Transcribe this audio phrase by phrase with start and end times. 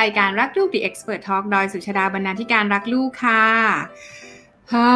[0.00, 3.44] รายการรักลูก The Expert Talk โดยสุชาดาบรรณาธิการรักลูกค่ะ
[4.72, 4.92] ฮ่า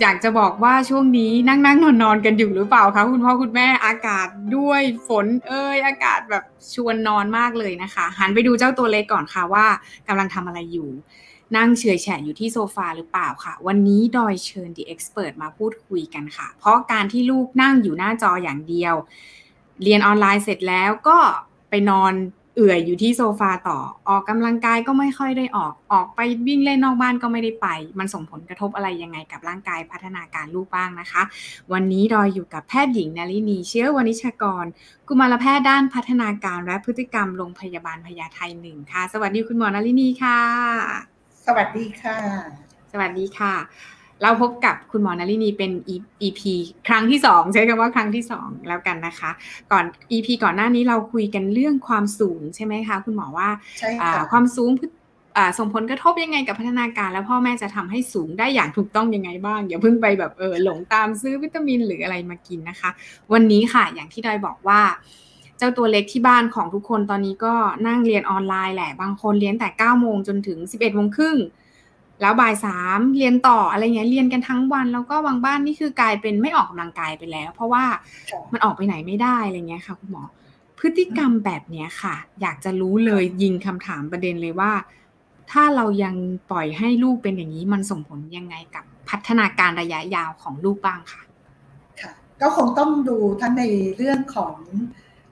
[0.00, 6.44] อยากจะบอกว่าช่วงนี้นั่งนั่งนอนนอนกันอยู่หรือเปล่าคะคุณพ่อคุณแม่อากาศด้วยฝนเอ้ยอากาศแบบ
[6.74, 9.66] ชวนนอนมากเลยนะคะ หันไปดูเจ้าตัวเล็กก่อนค่ะว่า
[10.08, 10.90] กำลังทำอะไรอยู่
[11.56, 18.94] นั่งเฉยแฉะอยู่ที่โซฟาหรือเปล่าค่ะ วันนี้ดอยเชิญ The Expert มาพูดคุยกันค่ะ เพราะการที่ลูกนั่งอยู่หน้าจออย่างเดียว
[19.82, 21.18] เรียนออนไลน์เสร็จแล้วก็
[21.70, 22.12] ไปนอน
[22.56, 27.66] เอื่อยอยู่ที่โซฟาต่อ ออกกำลังกายก็ไม่ค่อยได้ออก ออกไปวิ่งเล่นนอกบ้านก็ไม่ได้ไป
[27.98, 31.22] มันส่งผลกระทบอะไรยังไงกับร่างกายพัฒนาการลูกบ้างนะคะ
[31.72, 34.64] วันนี้ดอยอยู่กับแพทย์หญิงนาลินีเชื้อวณิชกร
[35.08, 40.40] กุมารแพทย์ด้านพัฒนาการและพฤติกรรมโรงพยาบาลพญาไทหนึ่งค่ะ สวัสดีคุณหมอนาลินีค่ะ
[41.46, 42.18] สวัสดีค่ะ
[42.92, 43.54] สวัสดีค่ะ
[44.22, 45.72] เราพบกับคุณหมอนารินีเป็น
[46.26, 46.40] EP
[46.88, 49.30] ครั้งที่สองใช้คำว่าครั้งที่สองแล้วกันนะคะ
[49.72, 54.70] ก่อน EP ก่อนหน้านี้เราคุยกันเรื่องความสูงใช่ไหมคะคุณหมอว่าใช่ค่ะความสูง
[55.58, 62.90] ส่งผลกระทบยังไงกับพัฒนาการ แล้วพ่อแม่จะทำให้สูงได้อย่างถูกต้องยังไงบ้าง อย่าเพิ่งไปแบบเออหลงตามซื้อวิตามินหรืออะไรมากินนะคะ
[63.32, 64.80] วันนี้ค่ะอย่างที่ดอยบอกว่า
[65.58, 67.54] เจ้าตัวเล็กที่บ้านของทุกคนตอนนี้ก็
[67.86, 71.36] นั่งเรียนออนไลน์แหละบางคนเรียนแต่9โมงจนถึง 11โมงครึ่ง
[72.22, 77.84] แล้วบ่ายสามเรียนต่ออะไรเงี้ยเรียนกันทั้งวัน แล้วก็บางบ้านนี่คือกลายเป็นไม่ออกกำลังกายไปแล้ว เพราะว่า
[78.52, 80.24] มันออกไปไหนไม่ได้อะไรเงี้ยค่ะคุณหมอ
[80.78, 84.72] พฤติกรรมแบบเนี้ยค่ะ อยากจะรู้เลยยิงคำถามประเด็นเลยว่า
[85.50, 86.14] ถ้าเรายัง
[86.50, 91.22] ปล่อยให้ลูกเป็นอย่างนี้มันส่งผลยังไงกับพัฒนาการระยะยาวของลูกบ้างค่ะ
[92.00, 93.64] ค่ะก็คงต้องดูทั้งใน
[93.96, 94.54] เรื่องของ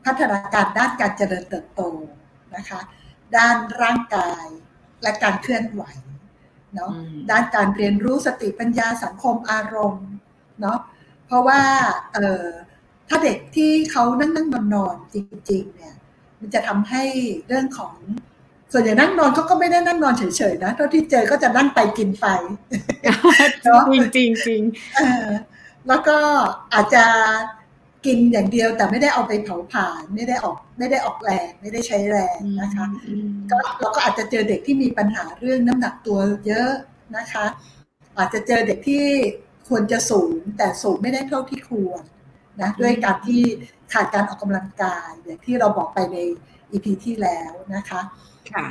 [0.04, 1.82] พัฒนาการด้านการเจริญเติบโต
[2.56, 2.80] นะคะ
[3.36, 4.46] ด้านร่างกาย
[5.02, 5.82] และการเคลื่อนไหว
[6.74, 6.92] เนาะ
[7.30, 10.06] ด้านการเรียนรู้สติปัญญาสังคมอารมณ์
[10.60, 10.78] เนาะ
[11.26, 11.62] เพราะว่า
[12.14, 12.44] เออ
[13.08, 15.16] ถ้าเด็กที่เขานั่งนั่งนอนนอนจ
[15.50, 15.94] ริง ๆ เนี่ย
[16.40, 17.02] มันจะทำให้
[17.46, 17.94] เรื่องของ
[18.72, 22.26] ส่วนใหญ่นั่งนอนเขาก็ไม่ได้นั่งนอนเฉยๆนะเท่าที่เจอก็จะนั่งไปกินไป
[23.64, 24.62] เนาะจริงจริงจริง
[25.88, 26.18] แล้วก็
[26.74, 27.04] อาจจะ
[28.06, 32.86] กินอย่างเดียวแต่ไม่ได้เอาไปเผาผลาญไม่ได้ออกไม่ได้ออกแรงไม่ได้ใช้แรงนะคะ
[33.50, 36.70] ก็เราก็อาจจะเจอเด็กที่มีปัญหาเรื่องน้ำหนักตัวเยอะ
[37.16, 37.44] นะคะ
[38.18, 39.04] อาจจะเจอเด็กที่
[39.68, 42.02] ควรจะสูงแต่สูงไม่ได้เท่าที่ควร
[42.60, 43.42] นะด้วยการที่
[43.92, 46.16] ขาดการออกกำลังกายอย่างที่เราบอกไปใน
[46.70, 48.00] อีพีที่แล้วนะคะ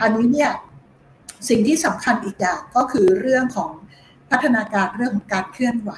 [0.01, 0.51] อันนี้เนี่ย
[1.49, 3.71] สิ่งที่สำคัญอีกอย่างก็คือเรื่องของ
[4.29, 5.91] พัฒนาการเรื่องของการเคลื่อนไหว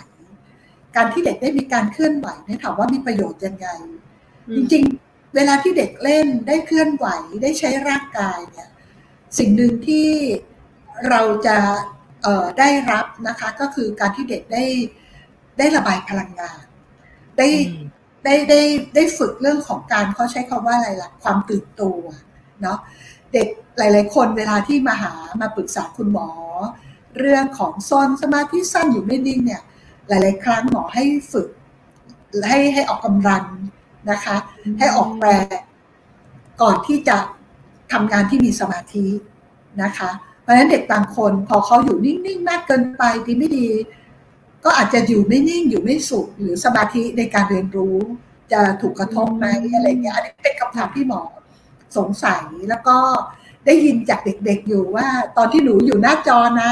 [0.95, 3.67] การที่เด็กได้มีการเคลื่อนไหวเนี่ยถามว่ามีประโยชน์ยังไง
[4.55, 7.07] จริงๆ เวลาที่เด็กเล่นได้เคลื่อนไหว
[7.43, 8.69] ได้ใช้ร่างกายเนี่ย
[9.37, 10.09] สิ่งหนึ่งที่
[11.09, 11.57] เราจะ
[12.59, 14.65] ได้รับนะคะ ก็คือการที่เด็กได้
[15.57, 16.63] ได้ระบายพลังงาน
[17.37, 17.49] ได้
[18.25, 18.61] ได้ได้
[18.95, 21.99] ได้ฝึกเรื่องของการเขาใช้คาว่าอะไรล่ะความตื่นตัว
[22.61, 22.77] เนาะ
[23.33, 23.47] เด็ก
[23.77, 26.29] หลาย ๆ คนเวลาที่มาหามาปรึกษาคุณหมอ
[27.19, 29.61] เรื่องของซนสมาธิสั้นอยู่ไม่นิ่งเนี่ย
[30.11, 31.47] หลาย ๆ ครั้งหมอให้ฝึก
[32.49, 33.43] ให้ให้ออกกำลัง
[34.11, 34.37] นะคะ
[34.79, 35.45] ให้ออกแรง
[36.61, 37.17] ก่อนที่จะ
[37.91, 39.05] ทำงานที่มีสมาธิ
[39.83, 40.09] นะคะ
[40.41, 43.67] เพราะฉะนั้นเด็กบางคนพอเขาอยู่นิ่ง ๆ มากเกินไปดีไม่ดี
[44.63, 47.97] ก็อาจจะอยู่ไม่นิ่งอยู่ไม่สุขหรือสมาธิในการเรียนรู้
[48.51, 49.45] จะถูกกระทบไหม
[49.75, 51.21] อะไรเงี้ยอันนี้เป็นคำถามที่หมอ
[51.97, 52.97] สงสัยแล้วก็
[53.65, 55.07] ได้ยินจากเด็กๆอยู่ว่า
[55.37, 56.71] ตอนที่หนูอยู่หน้าจอนะ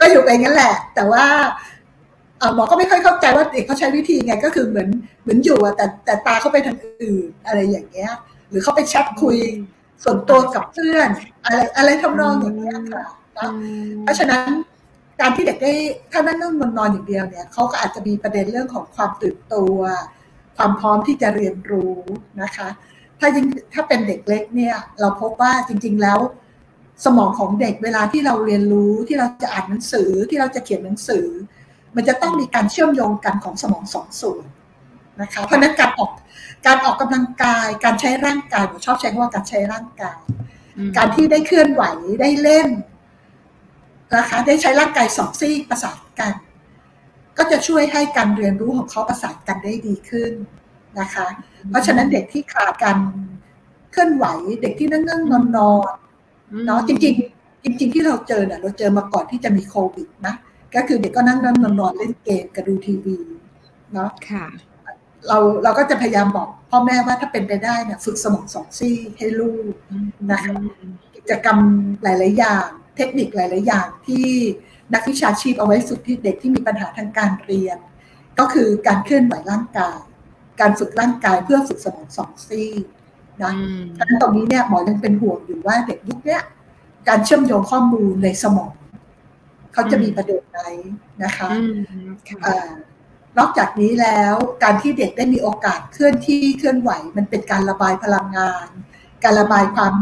[0.00, 1.24] ก็อยู่ไปงั้นแหละ แต่ว่า
[2.54, 4.88] หมอก็ไม่ค่อยเข้าใจว่าเด็กเขาใช้วิธีไงก็คือเหมือน
[5.22, 8.10] เหมือนอยู่อะแต่แต่ตาเขาไปทางอื่นอะไรอย่างเงี้ย
[8.50, 9.38] หรือเขาไปแชทคุย
[10.04, 11.08] ส่วนตัวกับเพื่อน
[11.44, 13.04] อะไรอะไรทำนองอย่างเงี้ยค่ะ
[14.02, 14.48] เพราะฉะนั้น
[15.20, 15.72] การที่เด็กได้
[16.12, 19.78] ถ้านั่งนั่งนอนนอนอย่างเดียวเนี่ยเขาก็อาจจะมีประเด็นเรื่องของความตื่นตัว
[20.56, 21.94] ความพร้อมที่จะเรียนรู้
[22.42, 22.68] นะคะ
[23.20, 26.18] ถ้ายิ่งถ้าเป็นเด็กเล็กเนี่ย เราพบว่าจริง ๆ แล้ว
[27.04, 31.26] สมองของเด็กเวลาที่เราเรียนรู้ที่เราจะอ่านหนังสือที่เราจะเขียนหนังสือ
[31.96, 34.44] มันจะต้องมีการเชื่อมโยงกันของสมองสองส่วน
[35.20, 36.10] นะคะเพราะนั้นการออก
[36.66, 40.20] การออกกำลังกายการใช้ร่างกายผมชอบใช้คำว่าการใช้ร่างกาย
[40.96, 41.82] การที่ได้เคลื่อนไหว
[42.20, 42.68] ได้เล่น
[44.16, 46.32] นะคะได้ใช้ร่างกายสองซี่ประสานกัน
[47.38, 50.32] ก็จะช่วยให้การเรียนรู้ของเขาประสานกันได้ดีขึ้น
[51.00, 51.26] นะคะ
[51.70, 52.98] เพราะฉะนั้นเด็กที่ขาดการ
[53.92, 54.26] เคลื่อนไหว
[54.62, 55.92] เด็กที่นั่งนั่งนอนนอน
[56.66, 60.34] เนาะจริง ๆ จริง ๆ ที่เราเจอเนี่ยเราเจอมาก่อนที่จะมีโควิดนะ
[60.76, 63.16] ก็คือเด็กก็นั่งนั่งนอนเล่นเกมกับดูทีวี
[63.92, 64.46] เนาะค่ะ
[65.28, 69.74] เราเราก็จะพยายามบอกพ่อแม่ว่าถ้าเป็นไปได้เนี่ยฝึกสมองสองซี่ให้ลูก
[70.30, 70.54] นะคะ
[71.16, 71.58] กิจกรรม
[72.02, 72.66] หลาย ๆ อย่าง
[72.96, 74.26] เทคนิคหลาย ๆ อย่างที่
[74.94, 77.78] นักวิชาชีพเอาไว้ฝึกที่เด็กที่มีปัญหาทางการเรียน
[78.38, 79.98] ก็คือการเคลื่อนไหวร่างกาย
[80.60, 82.70] การฝึกร่างกายเพื่อฝึกสมองสองซี่
[83.42, 83.52] นะ
[83.96, 86.42] ฉะนั้นตรงนี้เนี่ยหมอยังเป็นห่วงอยู่ว่าเด็กยุคเนี้ย
[87.08, 88.70] การเชื่อมโยงข้อมูลในสมอง
[89.74, 90.58] เขาจะมีประเด็นไหม
[91.22, 91.48] นะคะ
[93.38, 98.66] นอกจากนี้แล้วการที่เด็กได้มีโอกาสเคลื่อนที่เคลื่อนไหว มันเป็นการระบายพลังงาน
[99.24, 99.94] การระบายความ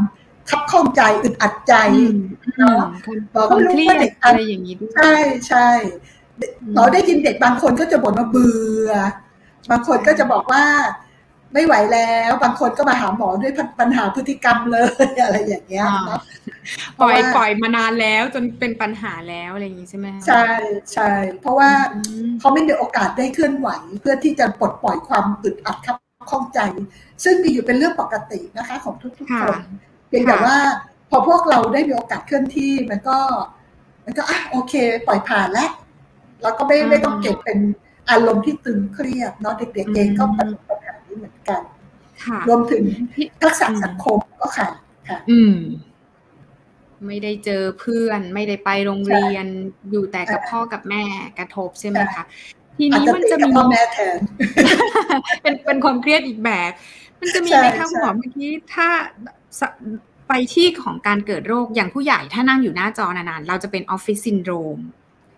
[0.51, 1.75] คับข้องใจอึดอัดใจ
[2.59, 2.85] เนาะ
[3.35, 5.15] บอกไม่รู้ว่าเด็กอะไรอย่างนี้ใช่
[5.49, 5.69] ใช่
[6.75, 8.57] เราได้ยินเด็กบางคนก็จะบ่นว่าเบื่
[8.89, 8.91] อ
[9.71, 10.65] บางคนก็จะบอกว่า
[11.53, 14.79] ไม่ไหวแล้ว บางคนก็มาหาหมอด้วยปัญหาพฤติกรรมเล
[15.09, 16.21] ยอะไรอย่างเงี้ยเนาะ
[17.01, 20.45] ปล่อยปล่อยมานานแล้วจนเป็นปัญหาแล้วอะไรอย่างนี้ใช่ไหมใช่
[20.93, 21.11] ใช่
[21.41, 21.71] เพราะว่า
[22.41, 23.69] เขาไม่มีโอกาสได้เคลื่อนไหว
[24.01, 25.97] เพื่อที่จะปลดปล่อยความอึดอัดครับ
[26.31, 26.61] ข้องใจ
[27.25, 29.59] ซึ่งมีอยู่เป็นเรื่องปกตินะคะของทุกๆคน
[30.09, 30.57] เพียงแต่ว่า
[31.11, 33.19] พอพวกเราได้มีโอกาสเคลื่อนที่มันก็
[34.05, 34.75] มันก็อะโอเค
[35.07, 35.71] ปล่อยผ่านแล้ว
[36.43, 37.59] แล้วก็ไม่ไม่ต้องเก็บเป็น
[38.11, 41.61] อารมณ์ที่ตึงเครียดเนาะเด็กๆเองก็ประสบปัญหานี้เหมือนกัน
[42.49, 42.83] รวมถึง
[43.43, 44.69] ทักษะสังคมก็ค่ะ
[45.09, 45.55] ค่ะ อืม
[47.07, 49.47] ไม่ได้เจอเพื่อน ไม่ได้ไปโรงเรียน
[49.91, 51.05] อยู่แต่กับพ่อกับแม่
[51.39, 52.23] กระทบใช่ไหมคะ
[52.79, 54.19] ทีนี้มันจะมีพ่อแม่แทน
[55.43, 56.73] เป็นเป็นความเครียดอีกแบบ
[57.21, 58.89] มันจะมีไหมคะคุณหมอเมื่อกี้ถ้า
[60.29, 64.79] ไปที่ของการเกิดโรคอย่างผู้ใหญ่ถ้านั่งอยู่หน้าจอนานๆ เราจะเป็นออฟฟิศซินโดรม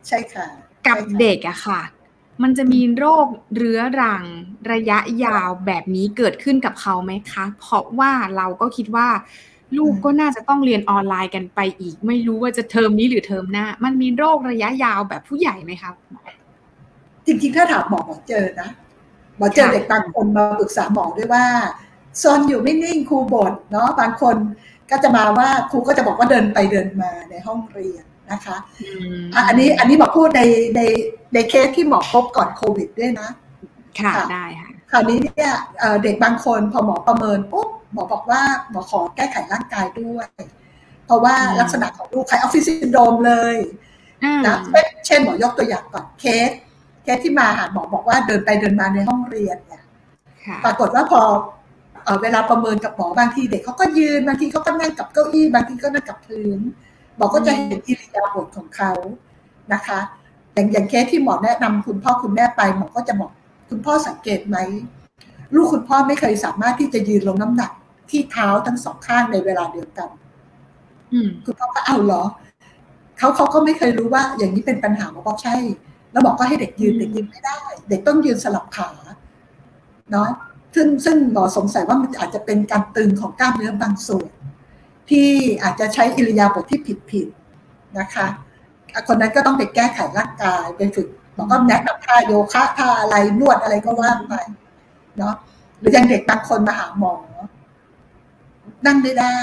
[0.08, 0.46] ใช่ค่ะ
[0.86, 1.82] กับเด็กอะค่ะ
[2.42, 3.26] มันจะมีโรค
[3.56, 4.24] เรื้อรัง
[4.72, 9.08] ระยะยาวแบบนี้เกิดขึ้นกับเขาไหมคะ เพราะว่าเราก็คิดว่า
[9.78, 15.94] ลูกก็น่าจะต้องเรียนออนไลน์กันไปอีก ไม่รู้ว่าจะเทอมนี้หรือเทอมหน้า มันมีโรคระยะยาวแบบผู้ใหญ่ไหมครับ
[17.26, 18.68] จริงๆ ถ้าถามหมอหมอเจอนะ
[19.36, 21.44] หมอเจอเด็กบางคนมาปรึกษาหมอด้วยว่า
[22.22, 24.36] ซนอยู่ไม่นิ่งครูบ่นเนาะบางคน
[24.90, 28.56] ก็จะมาว่าครูก็จะบอกว่าเดินไปเดินมาในห้องเรียนนะคะ
[29.48, 30.42] อันนี้อันนี้หมอพูดใน
[30.76, 30.80] ใน
[31.34, 33.28] ในเคสที่หมอพบก่อนโควิดด้วยนะ
[34.00, 35.52] ค่ะได้ค่ะคราวนี้เนี่ย
[36.02, 40.28] เด็กบางคนพอหมอประเมินปุ๊บ หมอบอกว่าหมอขอแก้ไขร่างกายด้วย
[41.06, 43.56] เพราะว่าลักษณะของลูกคล้ายออฟฟิศซินโดรมเลย
[44.46, 44.56] นะ
[45.06, 46.50] เช่นหมอยกตัวอย่างก่อน case
[47.02, 49.82] case ที่มาหาหมอบอกว่าเดินไปเดินมาในห้องเรียนเนี่ย
[50.64, 51.22] ปรากฏว่าพอ
[52.22, 56.58] เวลาประเมินกับหมอบางทีเด็กเขาก็ยืนบางทีเขาก็นั่งกับเก้าอี้บางทีก็นั่งกับพื้น
[57.16, 58.92] หมอก็จะเห็นอิริยาบถของเขา
[59.72, 60.00] นะคะ
[60.54, 63.30] อย่างอย่างเคสที่หมอแนะนำคุณพ่อคุณแม่ไปหมอก็จะบอก
[63.68, 64.56] คุณพ่อสังเกตไหม
[65.54, 67.70] ลูกคุณพ่อไม่เคยสามารถที่จะยืนลงน้ำหนัก
[68.10, 70.08] ที่เท้าทั้งสองข้างในเวลาเดียวกัน
[71.44, 72.22] คุณพ่อก็เอาเหรอ
[73.18, 75.56] เขาเขาก็ไม่เคยรู้ว่า อย่างนี้เป็นปัญหาหมอบอกใช่
[76.12, 77.58] แล้วบอกก็ให้เด็กยืนเด็กยืนไม่ได้
[77.88, 78.90] เด็กต้องยืนสลับขา
[80.12, 80.28] เนาะ
[80.74, 84.30] ซึ่งซึ่งหมอสงสัยว่ามันอาจจะเป็นการตึงของกล้ามเนื้อบางส่วน
[85.10, 85.28] ที่
[85.62, 86.80] อาจจะใช้อิริยาบถทที่
[87.10, 88.26] ผิดๆนะคะ
[89.08, 94.34] คนนั้นก็ต้องไปแก้ไขร่างกายไปฝึกบอกก็แนะนำท่าโยคะท่าอะไรนวดอะไรก็ว่าไป
[95.18, 95.34] เนาะ
[95.78, 97.12] หรือยังเด็กบางคนมาหาหมอ
[98.86, 99.38] นั่งไม่ได้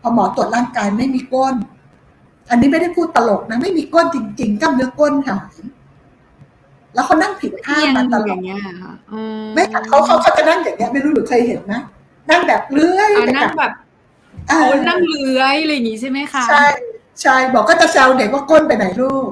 [0.00, 1.54] พอหมอตรวจร่างกายไม่มีก้น
[2.50, 5.54] อันนี้ไม่ได้พูดตลกนะ ไม่มีก้นจริงๆกล้ามเนื้อก้นหาย
[6.94, 8.38] แล้วเขานั่งผิดท่ามาตลอด
[9.54, 11.80] ไม่เขาเขาเขาจะนั่งอย่างเงี้ย ไม่รู้หรือเคยเห็นนะ
[12.30, 13.72] นั่งแบบเลื้อยนั่งแบบ
[14.48, 16.64] โอ้นั่งเลื้อยอะไรอย่างงี้ใช่ไหมคะใช่
[17.22, 19.28] ใช่บอกก็จะแซวเด็กว่าก้นไปไหนลูก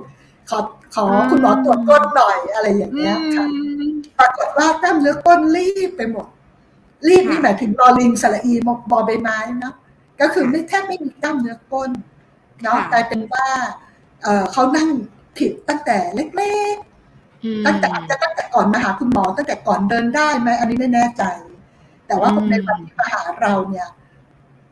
[0.50, 0.58] ขอ
[0.94, 3.46] ขอคุณหมอตรวจก้นหน่อยอะไรอย่างเงี้ยค่ะ
[4.18, 6.26] ปรากฏว่ากล้ามเนื้อก้นรีบไปหมด
[7.06, 8.54] รีบนี่หมายถึงรอลิงสระอี
[8.90, 9.74] บอใบไม้นะ
[10.20, 11.90] ก็คือไม่แทบไม่มีกล้ามเนื้อก้น
[12.62, 13.46] เนาะกลายเป็นว่า
[14.22, 14.88] เออเขานั่ง
[15.38, 21.22] ผิดตั้งแต่เล็กๆตั้งแต่อาจจะตั้งแต่ก่อนมาหาคุณหมอตั้งแต่ก่อนเดินได้ไหมอันนี้ไม่แน่ใจ
[22.06, 23.88] แต่ว่าในวันที่มาหาเราเนี่ย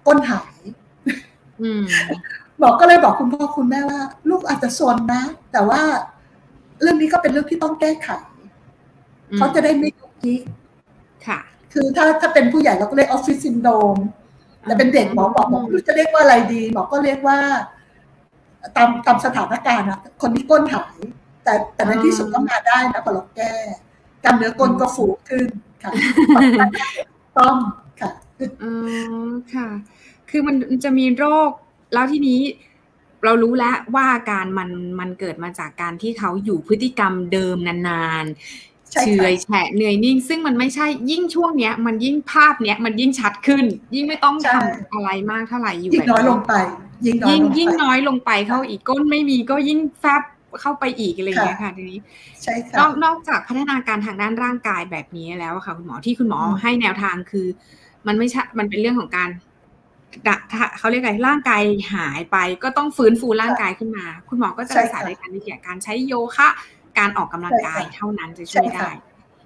[0.06, 0.58] ก้นหาย
[2.62, 5.80] บอกก็เลยบอกคุณพ่อคุณแม่ว่า ลูกอาจจะซนนะ แต่ว่า
[6.80, 8.08] เรื่องนี้ก็เป็นเรื่องที่ต้องแก้ไข
[9.36, 10.42] เขาจะได้ไม่ยุกยิก
[11.26, 11.38] ค่ะ
[11.72, 13.96] คือถ้าถ้าเป็นผู้ใหญ่เราก็เรียกออฟฟิศซินโดม
[14.64, 17.38] แต่เป็นเด็กหมอบอกบอกลูกจะเรียกว่าอะไรดีหมอก็เรียกว่า
[18.76, 20.96] ตามตามสถานการณ์นะคนที่ก้นหาย
[21.44, 23.52] แต่แต่ในที่สุดก็มาได้นะพอเราแก้
[24.24, 25.48] กล้ามเนื้อก้นก็ฟูขึ้น
[25.82, 25.92] ค่ะ
[27.36, 27.56] ต้อง
[28.00, 28.10] ค่ะ
[28.62, 28.70] อ๋
[29.28, 29.68] อค่ะ
[30.30, 31.50] คือมันจะมีโรค
[31.94, 32.40] แล้วทีนี้
[33.24, 34.70] เรารู้แล้วว่าอาการมัน
[35.00, 37.56] มันเกิดมาจากการที่เขาอยู่พฤติกรรมเดิม
[37.88, 38.96] นานๆ เฉ
[39.32, 43.64] ยแฉะเหนื่อยนิ่ง ซึ่งมันไม่ใช่ยิ่งช่วงเนี้ย มันยิ่งภาพเนี้ยมันยิ่งชัดขึ้น
[43.94, 46.52] ยิ่งไม่ต้องทำอะไรมากเท่าไหร่อยู่ยิ่งน้อยลงไป
[47.06, 50.22] ยิ่งยิ่งยิ่งน้อยลงไปเข้าอีกก้นไม่มีก็ยิ่งแฟบ
[50.60, 51.98] เข้าไปอีกอะไรอย่างเงี้ยค่ะทีนี้
[52.42, 57.46] ใช่ค่ะนอกนอกจากพัฒนาการทางด้านร่างกายแบบนี้แล้วค่ะคุณหมอที่คุณหมอให้แนวทางคือ
[58.06, 59.30] มันไม่ใช่มันเป็นเรื่องของการ
[60.78, 61.62] เขาเรียกไงร่างกาย
[61.94, 66.48] หายไปก็ต้องฟื้นฟูร่างกายขึ้นมา คุณหมอก็จะสาในการวิทยาการใช้โยคะ
[66.98, 68.88] การออกกำลังกายเท่านั้นจะช่วยได้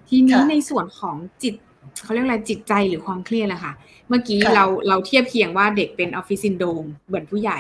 [0.08, 1.54] ทีนี้ในส่วนของจิต
[2.02, 3.72] เขาเรียกอะไรจิตใจหรือความเครียดแหละค่ะ
[4.08, 7.58] เมื่อกี้เราเราเทียบเคียงว่าเด็กเป็นออฟฟิศซินโดมเหมือนผู้ใหญ่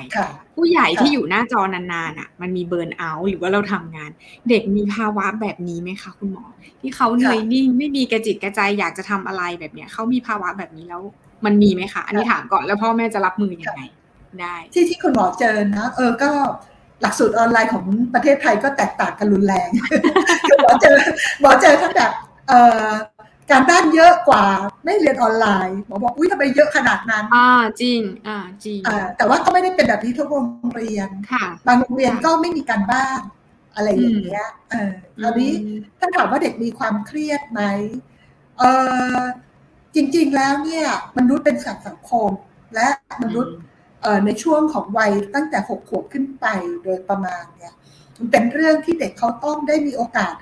[0.56, 4.10] ผู้ใหญ่ที่อยู่หน้าจอนานๆอะ มันมีเบิร์นเอาท์หรือว่าเราทำงาน
[4.48, 6.44] เด็กมีภาวะแบบนี้ไหมคะคุณหมอ
[6.80, 11.02] ที่เขาเหนื่อยนิ่งไม่มีกระจิตกระใจอยากจะทำอะไรแบบเนี้ยเขามีภาวะแบบนี้แล้ว
[11.44, 13.82] มันมีไหมคะ อันนี้ถามก่อนแล้วพ่อแม่จะรับมือยังไง
[14.40, 16.30] ได้ ที่ที่คุณหมอเจอนะ เออก็
[17.02, 19.68] หลักสูตรออนไลน์ของประเทศไทยก็แตกต่างกันรุนแรง
[20.48, 20.96] คือหมอเจอ
[21.40, 22.10] หมอเจอทั้งแบบ
[22.48, 22.90] เอ่อ
[23.50, 24.44] การบ้านเยอะกว่า
[24.84, 27.48] ไม่เรียนออนไลน์หมอบอกอุ้ยทำไมเยอะขนาดนั้น อ่า
[27.80, 30.38] จริง อ่าจริงอ่าแต่ว่าก็ไม่ได้เป็นแบบนี้ทุกโร
[30.68, 33.20] งเรียนค่ะ บางโรงเรียนก็ไม่มีการบ้าน
[33.74, 34.92] อะไรอย่างเงี้ยเออ
[35.22, 35.52] คราวนี้
[35.98, 37.62] ถ้าถามว่าเด็กมีความเครียดไหม
[38.58, 38.62] เอ
[39.16, 39.18] อ
[39.94, 40.86] จริง ๆ แล้วเนี่ย
[41.18, 42.30] มนุษย์เป็นสัตว์สังคม
[42.74, 42.88] และ
[43.22, 43.54] มนุษย์
[44.24, 46.46] ในช่วงของวัยตั้งแต่หกขวบขึ้นไป
[46.84, 47.72] โดยประมาณเนี่ย
[48.18, 50.34] มันเป็นเรื่องที่เด็กเขาต้องได้มีโอกาส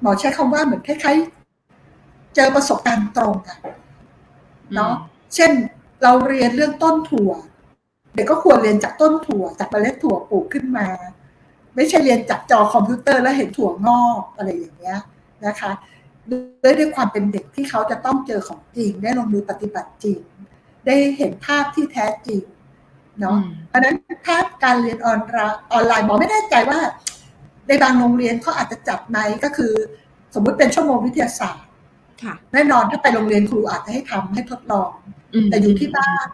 [0.00, 3.58] หมอใช้คำว่าเหมือนคล้ายๆ เจอประสบการณ์ตรงกัน
[4.74, 4.94] เนาะ
[5.34, 5.52] เช่น
[6.02, 7.32] เราเรียนเรื่องต้นถั่ว
[8.14, 10.86] เด็กก็ควรเรียนจากต้นถั่ว จากเมล็ดถั่วปลูกขึ้นมา
[11.74, 14.98] ไม่ใช่เรียนจากจอคอมพิวเตอร์แล้วเห็นถั่วงอกอะไรอย่างเงี้ย
[15.46, 15.72] นะคะ
[16.62, 20.20] ด้วยด้วยความเป็นเด็กที่เขาจะต้องเจอของจริง ได้ลงมือปฏิบัติจริง
[20.86, 22.42] ได้เห็นภาพที่แท้จริง
[23.20, 23.96] เนาะเพราะนั้น
[24.26, 25.18] ถ้าการเรียนออน
[25.72, 26.78] ออนไลน์หมอไม่แน่ใจว่า
[27.68, 29.72] ในบางโรงเรียนเขาอาจจะจัดไหมก็คือ
[30.34, 31.66] สมมุติเป็นชั่วโมงวิทยาศาสตร์
[32.52, 34.90] แน่นอนถ้าไปโรงเรียนครูอาจจะให้ทำให้ทดลอง
[35.50, 36.26] แต่อยู่ที่บ้าน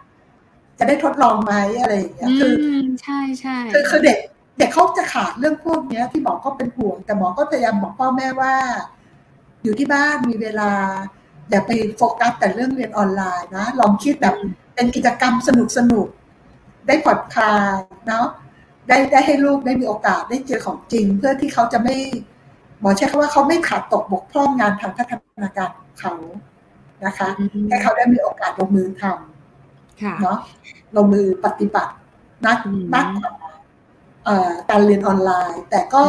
[0.79, 2.53] จะได้ทดลองไหมอะไรอย่างเงี้ยคือ
[3.01, 4.17] ใช่ใช่คือคือเด็ก
[4.57, 8.53] เด็กเขาจะขาดเรื่องพวกเนี้ย ที่หมอก็เป็นห่วง แต่หมอก็พยายามบอกพ่อแม่ว่า
[9.63, 10.71] อยู่ที่บ้านมีเวลา
[11.49, 14.35] อย่าไปโฟกัสแต่เรื่องเรียนออนไลน์นะลองคิดแบบ
[14.75, 16.07] เป็นกิจกรรมสนุกสนุก
[16.87, 18.25] ได้ผ่อนคลายเนาะ
[18.87, 21.95] ได้ได้ให้ลูกได้มีโอกาสได้เจอของจริง เพื่อที่เขาจะไม่
[22.81, 25.11] หมอใช้คำว่าเขาไม่ขาดตกบกพร่องงานทางพัฒ
[25.43, 26.13] นาการของเขา
[27.05, 27.27] นะคะ
[27.69, 30.37] ให้เขาได้มีโอกาสลงมือทำเนาะ
[30.95, 31.93] ลงมือปฏิบัติ
[32.45, 32.57] นัก
[32.95, 33.07] นัก
[34.69, 36.03] การเรียนออนไลน์ แต่ก็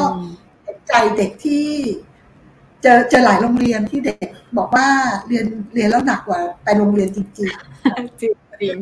[0.62, 1.66] เห็นใจเด็กที่
[2.82, 4.86] เจอเจอหลายโรงเรียนที่เด็กบอกว่า
[5.28, 7.50] เรียนเรียนแล้วหนักกว่าไปโรงเรียนจริงจริง
[8.20, 8.76] จริง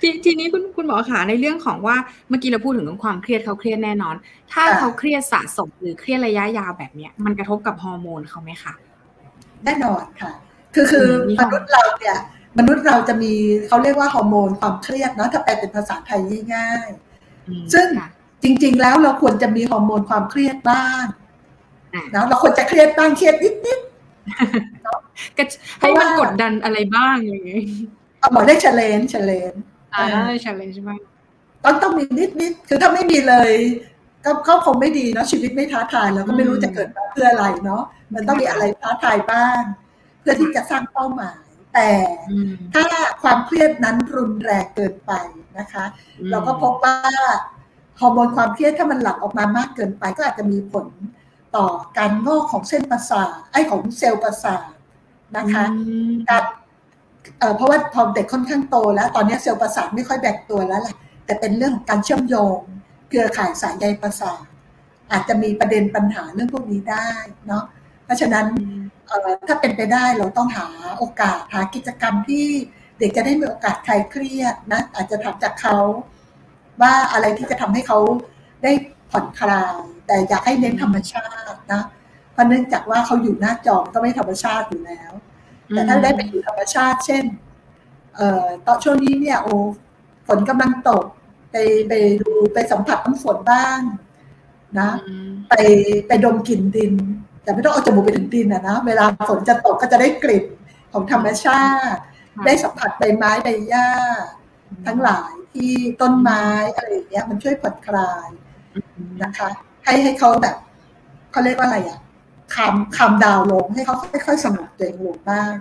[0.00, 1.96] ทีทีนี้คุณคุณหมอขาในเรื่องของว่า
[2.28, 4.14] เมื่อกี้เราพูดถึงเรื่องความเครียดเขาเครียดแน่นอน
[4.52, 8.74] ถ้าเขาเครียดสะสมหรือเครียดระยะยาวแบบเนี้ย มันกระทบกับฮอร์โมนเขาไหมคะ
[9.64, 10.32] แน่นอนค่ะ
[10.74, 11.08] คือคือ
[11.40, 12.18] มนุษย์เราเนี่ย
[12.58, 13.32] มนุษย์เราจะมี
[13.66, 16.20] เขาเรียกว่าฮอร์โมนความเครียดเนาะถ้าแปลเป็นภาษาไทย
[16.54, 17.86] ง่ายๆซึ่ง
[18.42, 21.04] จริง ๆ แล้วเราควรจะมีฮอร์โมนความเครียดบ้าง
[22.14, 23.34] นะเราควรจะเครียดบ้างเครียด
[23.66, 27.62] นิดๆให้มันกดดันอะไรบ้างอย่างเงี้ย
[28.32, 29.52] หมอได้เฉลนเฉลน
[29.94, 30.04] อ่า
[30.42, 30.90] เฉลนใช่ไหม
[31.64, 33.52] ต้องต้องมีนิดนิดคือถ้าไม่มีเลย
[34.24, 37.82] ก็ก็คงไม่ดีเนาะชีวิตไม่ท้าทายแล้วก็ไม่รู้จะเกิดมาเพื่ออะไรเนาะ
[38.14, 39.60] มันต้องมีอะไรท้าทายบ้าง
[40.20, 41.88] เพื่อที่จะสร้างเป้าหมาย แต่
[42.74, 42.84] ถ้า
[43.22, 45.12] ความเครียดนั้นรุนแรงเกินไป
[45.58, 45.84] นะคะ
[46.30, 46.96] เราก็พบว่า
[48.00, 50.86] ฮอร์โมนความเครียดถ้ามันหลั่งออกมามากเกินไป ก็อาจจะมีผล
[51.56, 51.66] ต่อ
[51.98, 54.68] การงอกของเส้นประสาทไอ้ของเซลล์ประสาท
[55.36, 55.64] นะคะ
[56.30, 56.44] การ
[57.56, 62.58] เพราะว่าพอเด็กค่อนข้างโตแล้ว ตอนนี้เซลล์ประสาทไม่ค่อยแบ่งตัวแล้วแหละแต่เป็นเรื่องของการเชื่อมโยง
[63.08, 64.42] เครือข่ายสายใยประสาท
[65.12, 67.08] อาจจะมีประเด็นปัญหาเรื่องพวกนี้ได้
[67.46, 67.64] เนาะ
[68.04, 68.46] เพราะฉะนั้น
[69.48, 70.66] ถ้าเป็นไปได้เราต้องหา
[70.98, 72.46] โอกาสหากิจกรรมที่
[72.98, 75.78] เด็กจะได้มีโอกาสคลายเครียดนะอาจจะทำจากเขา
[76.82, 77.98] ว่าอะไรที่จะทำให้เขา
[78.62, 78.72] ได้
[79.10, 81.82] ผ่อนคลาย แต่อยากให้เน้นธรรมชาตินะ
[82.32, 85.12] เพราะเนื่องจากว่าเขาอยู่หน้าจอก็ไม่ธรรมชาติอยู่แล้ว
[85.68, 87.24] แต่ถ้าได้ไปอยู่ธรรมชาติ เช่น
[88.16, 89.54] เอ่อตอนช่วงนี้เนี่ยโอ้
[90.28, 91.04] ฝนกำลังตก
[91.50, 91.56] ไป
[91.88, 91.92] ไป
[92.22, 93.80] ดูไปสัมผัสน้ำฝนบ้าง
[94.78, 94.90] นะ
[95.48, 95.54] ไป
[96.08, 96.92] ไปดมกลิ่นดิน
[97.42, 100.44] แต่ไม่ต้องเอาจมูกไปถึงดินนะนะเวลาฝนจะตกก็จะได้กลิ่น
[100.92, 102.00] ของธรรมชาติ
[102.44, 103.88] ได้สัมผัสใบไม้ใบหญ้า
[104.86, 106.44] ทั้งหลายที่ต้นไม้
[106.76, 108.28] อะไรอย่างเงี้ยมันช่วยผ่อนคลาย
[109.22, 109.48] นะคะ
[109.84, 110.56] ให้ให้เขาแบบ
[111.30, 111.98] เขาเรียกว่าอะไรอะ
[112.54, 113.94] คำคำดาวลงให้เขา
[114.26, 115.52] ค่อยๆสงบตัวเองลงบ้าง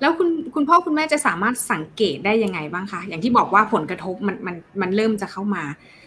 [0.00, 5.64] แล้วคุณคุณพ่อคุณแม่จะสามารถสังเกตได้ยังไงบ้างคะอย่างที่บอกว่าผลกระทบมันมันมันเริ่มจะเข้ามา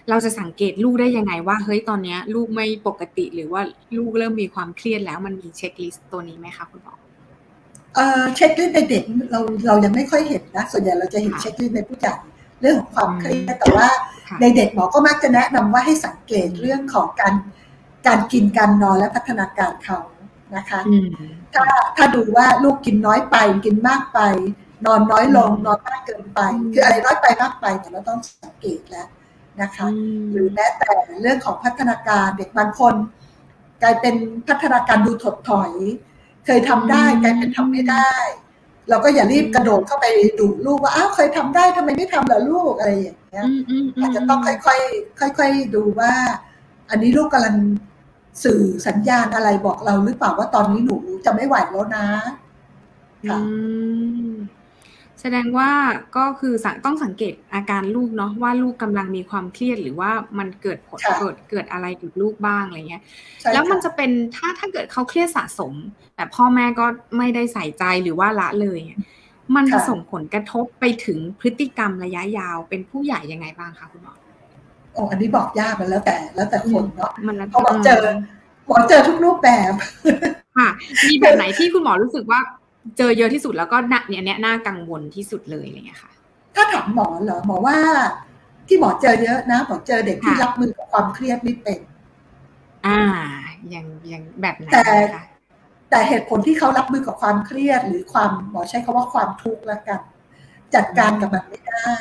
[0.09, 3.61] เราจะสังเกตลูกได้ยังไงว่าเฮ้ยตอนนี้ลูกไม่ปกติหรือว่า
[3.97, 6.95] ลูกเริ่มมีความเครียดแล้วมันมีเช็คลิสต์ตัวนี้ไหมคะคุณหมอ
[7.95, 12.15] เอ่อเช็คลิสต์ในเด็กเราเรายังไม่ค่อยเห็นนะส่วนใหญ่เราจะเห็นเช็คลิสต์ในผู้ใหญ่
[12.61, 13.87] เรื่องของความเครียดแต่ว่า
[14.41, 17.33] ในเด็กหมอก็มักจะแนะนำว่าให้สังเกตเรื่องของการ
[18.07, 19.99] การกินการนอนและพัฒนาการเขา
[20.55, 20.79] นะคะ
[21.53, 21.65] ถ้า
[21.97, 24.19] ถ้าดูว่าลูกกินน้อยไปกินมากไป
[24.85, 26.39] นอนน้อยลงนอนมากเกินไป
[26.73, 29.07] คืออะไรน้อยไปมากไปเนี่ยเราต้องสังเกตแล้ว
[29.61, 29.87] นะคะ
[30.31, 32.93] หรือแม้แต่เรื่องของพัฒนาการเด็กบางคน
[33.81, 34.15] กลายเป็น
[34.47, 35.71] พัฒนาการดูถดถอย
[36.45, 38.11] เคยทำได้กลายเป็นทำไม่ได้
[38.89, 40.05] เราก็อย่ารีบกระโดดเข้าไป
[40.39, 43.45] ดูลูกว่าอ้าวเคยทำได้ทำไมไม่ทำล่ะลูกอะไรอย่างเงี้ย
[44.01, 46.13] อาจจะต้องค่อยๆค่อย ๆดูว่า
[46.89, 47.55] อันนี้ลูกกำลัง
[48.43, 52.05] สื่อสัญญาณอะไรบอกเราหรือเปล่าว่าตอนนี้หนูจะไม่ไหวแล้วนะ
[53.29, 53.39] ค่ะ
[55.21, 55.69] แสดงว่า
[56.17, 56.53] ก็คือ
[56.85, 63.03] ต้องสังเกตอาการลูกเนาะว่าลูกกำลังมีความเครียดหรือว่ามันเกิดผลเกิดเกิดอะไรกับลูกบ้างอะไรเงี้ย
[63.53, 65.73] แล้วมันจะเป็นถ้าถ้าเกิดเขาเครียดสะสม
[66.15, 66.85] แต่พ่อแม่ก็
[67.17, 68.79] ไม่ได้ใส่ใจหรือว่าละเลย
[69.55, 74.13] มันจะส่งผลกระทบไปถึงพฤติกรรมระยะยาวเป็นผู้ใหญ่ยังไงบ้างคะคุณหมอ
[74.93, 77.11] โอ้อันนี้บอกยากมันแล้วแต่แล้วแต่คนเนาะ
[77.49, 78.01] เพราะบอกเจอ
[78.69, 79.71] บอกเจอทุกรูปแบบ
[80.57, 80.69] ค่ะ
[81.07, 82.39] มีแบบไหนที่คุณหมอรู้สึกว่า
[82.97, 86.11] เจอเยอะที่สุดแล้วก็เนี่ยเนี้ยน่ากังวลที่สุดเลยอะไรเงี้ยค่ะ
[86.55, 87.77] ถ้าถามหมอเหรอหมอว่า
[88.67, 91.79] ที่หมอเจอเยอะนะหมอเจอเด็กที่รับมือกับความเครียดไม่เป็น
[92.85, 92.99] อ่า
[93.69, 94.83] อย่างอย่างแบบไหนแต่
[95.89, 99.99] แต่เหตุผลที่เขารับมือกับความเครียด หรือความหมอใช้คาว่าความทุกข์ละกัน
[100.75, 101.93] จัดการกับมันไม่ได้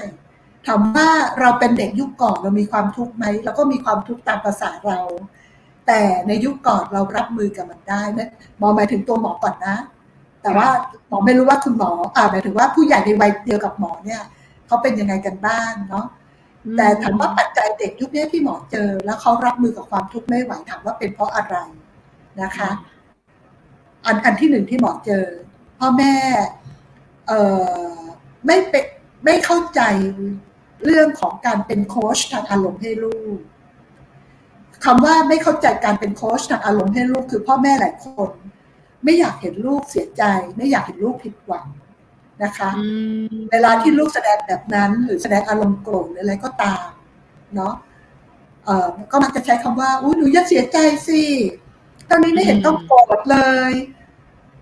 [0.66, 5.00] ถามว่าเราเป็นเด็กยุคก่อนเรามีความทุกข์ไหมเราก็มีความทุกข์ตามภาษาเรา
[5.86, 9.76] แต่ในยุคก่อนเรารับมือกับมันได้นะหมอหมายถึงตัวหมอก่อนนะ
[10.42, 10.68] แต่ว่า
[11.08, 14.22] หมอไม่รู้ว่าคุณหมออ่าหมายถึงว่าผู้ใหญ่ในวัยเดียวกับหมอเนี่ย
[14.66, 16.06] เขาเป็นยังไงกันบ้างเนาะ
[16.76, 21.56] แต่ถามว่าปัจจัยเด็กยุคนี้ที่หมอเจอ แล้วเขารับมือกับความทุกข์ไม่ไหวถามว่าเป็นเพราะอะไร
[22.42, 22.70] นะคะ
[24.06, 25.24] อันอันที่หนึ่งที่หมอเจอ
[25.78, 26.14] พ่อแม่
[27.26, 27.40] เอ่
[27.92, 27.96] อ
[28.46, 28.84] ไม่เป็น
[29.24, 29.80] ไม่เข้าใจ
[30.84, 33.38] เรื่องของการเป็นโค้ชทางอารมณ์ให้ลูก
[34.84, 38.30] คำว่าไม่เข้าใจการเป็นโค้ชทางอารมณ์ให้ลูกคือพ่อแม่หลายคน
[39.04, 40.22] ไม่อยากเห็นลูกเสียใจ
[40.56, 41.66] ไม่อยากเห็นลูกผิดหวัง
[42.44, 42.70] นะคะ
[43.52, 46.86] เวลาที่ลูกแสดงแบบนั้น หรือแสดงอารมณ์โกรธหรืออะไรก็ตาม
[47.54, 47.74] เนาะ
[48.64, 50.78] เออก็มักจะใช้คำว่าอุ้ยหนูอย่าเสียใจ
[51.08, 51.22] สิ
[52.08, 53.38] ตอนนี้ไม่เห็นต้องโกรธเล
[53.70, 53.72] ย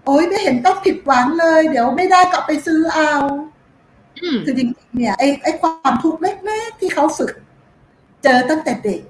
[0.04, 3.14] โอ้ยไม่เห็นต้องผิดหวังเลย เดี๋ยวไม่ได้กลับไปซื้อเอา
[4.44, 7.34] คือจริงๆเนี่ยไอ้ไอ้ความทุกข์เล็กๆที่เขาฝึก
[8.22, 9.00] เจอตั้งแต่เด็ก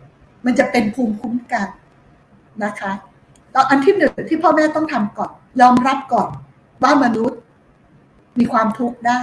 [0.44, 1.68] มันจะเป็นภูมิคุ้มกัน
[2.64, 2.92] นะคะ
[3.70, 6.30] อันที่หนึ่งที่พ่อแม่ต้องทำก่อน ยอมรับก่อน
[6.82, 7.40] ว่ามนุษย์
[8.38, 9.22] มีความทุกข์ได้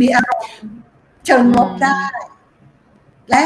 [0.00, 0.72] มีอารมณ์
[1.26, 2.00] เชิงลบได้
[3.30, 3.44] และ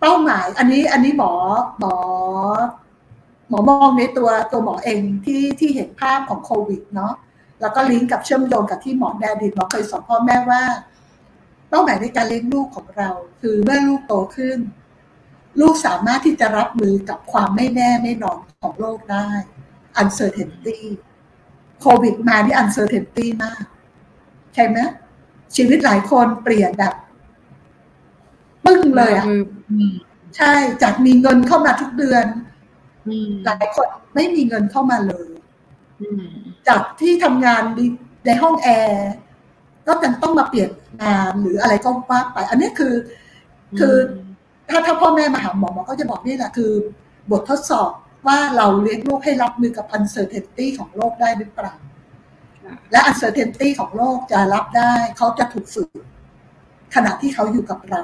[0.00, 1.32] เป้าหมาย อันนี้ อันนี้หมอ
[1.78, 1.94] หมอ
[3.48, 7.12] หมอมองในตัวตัวหมอเองที่ที่เห็นภาพของโควิด เนาะ
[7.60, 10.62] แล้วก็ลิงก์กับเชื่อมโยงกับที่หมอแดดิตหมอเคยสอนพ่อแม่ว่า
[11.68, 13.10] เป้าหมายในการเลี้ยงลูกของเรา
[13.40, 14.58] คือเมื่อลูกโตขึ้น
[15.60, 19.28] ลูกสามารถที่จะรับมือกับความไม่แน่ไม่นอนของโลกได้
[20.00, 20.78] uncertainty
[21.80, 23.62] โควิดมาที่ uncertainty มาก
[24.54, 24.78] ใช่ไหม
[25.56, 26.94] ชีวิตหลายคนเปลี่ยนแบบ
[28.64, 29.26] ปึ้งเลยอะ
[30.36, 32.24] ใช่จากมีเงินเข้ามาทุกเดือน
[33.46, 35.28] หลายคนไม่มีเงินเข้ามาเลย
[36.68, 37.62] จากที่ทำงาน
[38.26, 39.10] ในห้องแอร์
[39.86, 40.70] ก็ยังต้องมาเปลี่ยน
[41.02, 42.94] งานหรืออะไรก็ว่าไป อันนี้คือ
[43.78, 43.96] คือ
[44.68, 46.72] ถ้าถ้าพ่อแม่มาหาหมอหมอก็จะบอกนี่แหละคือ
[47.30, 47.90] บททดสอบ
[48.26, 51.74] ว่าเราเลี้ยงลูกให้รับมือกับ uncertainty ของโลกได้หรือเปล่า
[52.92, 55.90] และ uncertainty ของโลกจะรับได้ เขาจะถูกฝึก
[56.94, 58.02] ขณะที่เขาอยู่กับเรา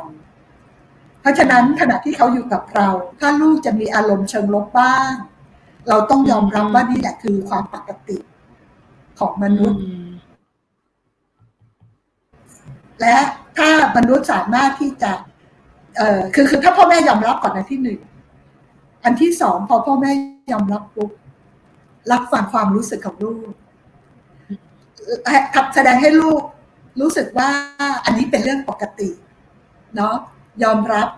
[1.20, 2.88] เพราะฉะนั้นขณะที่เขาอยู่กับเรา
[3.20, 5.10] ถ้าลูกจะมีอารมณ์เชิงลบบ้าง
[5.88, 8.18] เราต้องยอมรับว่านี่แหละคือความปกติ
[9.18, 9.82] ของมนุษย์
[13.00, 13.16] และ
[13.58, 15.12] ถ้ามนุษย์สามารถที่จะ
[15.96, 17.98] เออคือคือถ้าพ่อแม่ยอมรับก่อนอันที่หนึ่ง
[19.04, 20.10] อันที่สองพอพ่อแม่
[20.52, 21.10] ยอมรับปุ๊บ
[22.12, 23.52] รับฟังความรู้สึกของลูก
[25.74, 26.42] แสดงให้ลูก
[27.00, 27.48] รู้สึกว่า
[28.04, 29.08] อันนี้เป็นเรื่องปกติ
[29.96, 30.14] เนาะ
[30.64, 31.08] ยอมรับ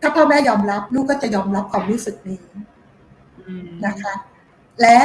[0.00, 2.40] ถ้าพ่อแม่ยอมรับ ลูกก็จะยอมรับความรู้สึกนี้
[3.86, 4.14] นะคะ
[4.80, 4.98] และ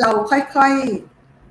[0.00, 0.72] เราค่อย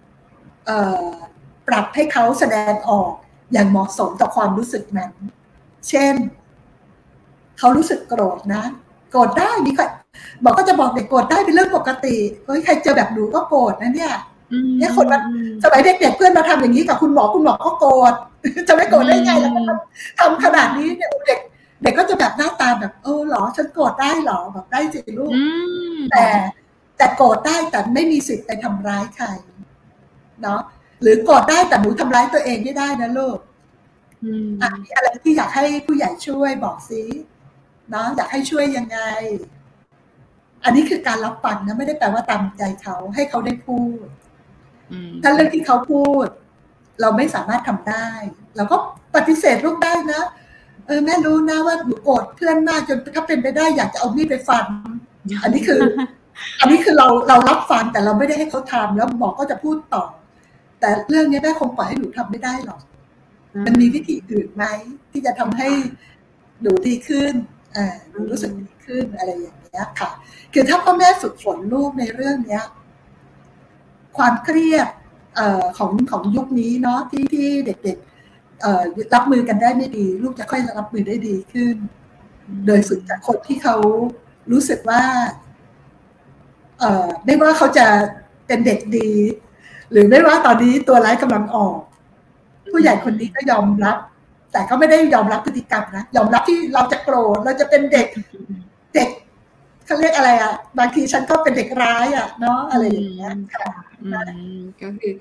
[0.06, 3.12] ๆปรับให้เขาแสดงออก
[3.54, 5.12] อย่างเหมาะสมต่อความรู้สึกนั้น
[5.90, 6.14] เช่น
[7.60, 8.64] เขารู้สึกโกรธนะ
[9.12, 9.84] โกรธได้มีใคร
[10.44, 12.16] บอกก็จะบอกเด็กโกรธได้เป็นเรื่องปกติ
[12.46, 14.14] เฮ้ยใครเจอแบบหนูก็โกรธนะเนี่ย
[14.78, 15.22] เนี่ยคนมัน
[15.64, 18.14] สมัยเด็กๆเพื่อนมาทำอย่างนี้กับคุณหมอคุณหมอก็โกรธ
[18.68, 19.54] จะไม่โกรธได้ไงแล้ว
[20.20, 21.40] ทำขนาดนี้เนี่ยเด็ก
[21.84, 25.34] เด็กก็จะแบบหน้าตาแบบเออหรอฉันโกรธได้หรอแบบได้สิลูก
[26.12, 26.26] แต่
[26.98, 29.28] แต่โกรธได้แต่ไม่มีสิทธิ์ไปทำร้ายใคร
[30.42, 30.62] เนาะ
[31.02, 33.38] หรือโกรธได้แต่หนูทำร้ายตัวเองไม่ได้นะลูก
[34.62, 37.04] อันนี้อะไรที่อยากให้ผู้ใหญ่ช่วยบอกซิ
[37.90, 39.00] เนาะอยากให้ช่วยยังไง
[40.64, 44.06] อันนี้คือการรับฟังนะไม่ได้แปลว่าตามใจเขาให้เขาได้พูด
[45.24, 46.28] ถ้าเรื่องที่เขาพูด
[47.02, 48.08] เราไม่สามารถทำได้
[48.56, 48.78] เราก็
[49.16, 50.22] ปฏิเสธลูกได้นะ
[50.88, 54.66] เออแม่รู้นะว่าหนูโกรธเพื่อนมากจนถ้าเป็นไปได้อยากจะเอามีดไปฟัน
[55.44, 55.82] อันนี้คือ
[56.60, 60.04] อันนี้คือเราเรารับฟังแต่เราไม่ได้ให้เขาทำแล้วหมอก็จะพูดต่อ
[60.80, 62.82] แต่เรื่องนี้แม่คงปล่อยให้หนูทำไม่ได้หรอก
[63.66, 64.66] มันมีวิธีอื่นไหม
[65.12, 65.70] ที่จะทำให้
[66.62, 67.34] หนูดีขึ้น
[67.76, 67.86] อ่า
[68.30, 70.10] รู้สึกดีขึ้นอะไรอย่างเงี้ยค่ะ
[70.54, 72.64] คือถ้าพ่อแม่ฝึกฝนลูกในเรื่องเนี้ย
[74.18, 74.88] ความเครียด
[75.40, 81.76] ออของของยุคนี้เนาะที่ที่เด็กๆรับมือกันได้ไม่ดี ลูกจะค่อยรับมือได้ดีขึ้น
[82.66, 83.76] โดยฝึกจากคนที่เขา
[84.52, 85.04] รู้สึกว่า
[86.80, 87.88] เอ่อไม่ว่าเขาจะ
[88.48, 89.10] เป็นเด็กดี
[89.92, 91.80] หรือไม่ว่าตอนนี้ตัวร้ายกำลังออก
[92.72, 93.98] ผู้ใหญ่คนนี้ก็ยอมรับ
[94.52, 98.08] แต่ก็ไม่ได้ยอมรับพฤติกรรมนะยอมรับที่เราจะโกรธเราจะเป็นเด็ก
[98.96, 99.10] เด็ก
[99.86, 103.68] เขาเรียกอะไรอะ บางทีฉันก็เป็นเด็กร้ายอะเนาะอะไรอย่างเงี้ยค่ะ
[104.02, 104.10] อื
[104.52, 105.14] มก็คือ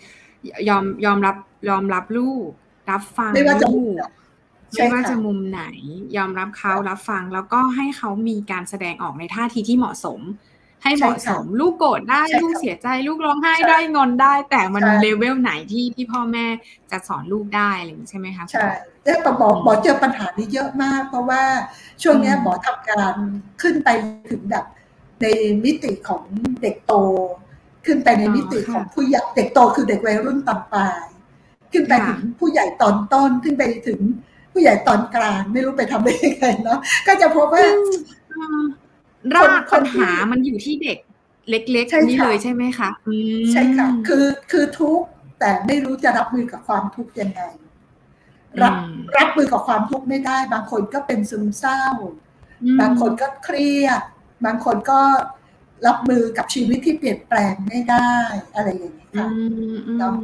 [0.68, 1.36] ยอมยอมรับ
[1.68, 2.48] ยอมรับลูก
[2.90, 3.94] รับฟังไม่ว่าจะลูก
[4.74, 5.62] ใช่ไม่ว่าค่ะจะมุมไหน
[6.16, 10.20] ยอมรับเขารับฟังแล้วก็ให้เขามีการแสดงออกในท่าทีที่เหมาะสม
[10.82, 16.46] ให้เหมาะสมลูกโกรธได้ใช่ค่ะลูกเสียใจลูกร้องไห้ใช่ได้งอนได้ แต่มันใช่เลเวลไหนที่ที่พ่อแม่
[16.90, 18.68] จะสอนลูกได้อะไรอย่างนี้ใช่ไหมคะใช่
[19.22, 21.42] แต่หมอหมอเจอปัญหานี้เยอะมาก เพราะว่า
[22.02, 23.14] ช่วงเนี้ยหมอทำการ
[23.62, 23.88] ขึ้นไป
[24.30, 24.64] ถึงแบบ
[25.22, 25.26] ใน
[25.64, 26.22] มิติของ
[26.62, 26.92] เด็กโต
[27.86, 31.06] ขึ้นไปในมิติของผู้ใหญ่เด็กโตคือเด็กวัยรุ่นตอนปลาย
[31.72, 34.00] ขึ้นไปถึงผู้ใหญ่ตอนต้นขึ้นไปถึง
[34.52, 37.64] ผู้ใหญ่ตอนกลางไม่รู้ไปทำได้ยังไงเนาะก็จะพบว่า
[38.30, 38.62] อืม
[39.34, 40.98] รากคนปัญที่หามันอยู่ที่เด็ก
[41.48, 45.06] เล็กใช่ๆนี่ค่ะเลยใช่ไหมคะอืมใช่ค่ะ คือคือทุกข์
[45.38, 47.42] แต่ไม่รู้จะรับมือกับความทุกข์ยังไง
[48.62, 51.82] รับอืมรับมือกับความทุกข์ไม่ได้ บางคนก็เป็นซึมเศร้า
[52.62, 54.02] อืมบางคนก็เครียด
[54.46, 55.00] บางคนก็
[55.86, 58.12] รับมือกับชีวิตที่เปลี่ยนแปลงไม่ได้
[58.54, 59.26] อะไรอย่างนี้อืค่ะ
[59.74, 60.14] มอืเนาะม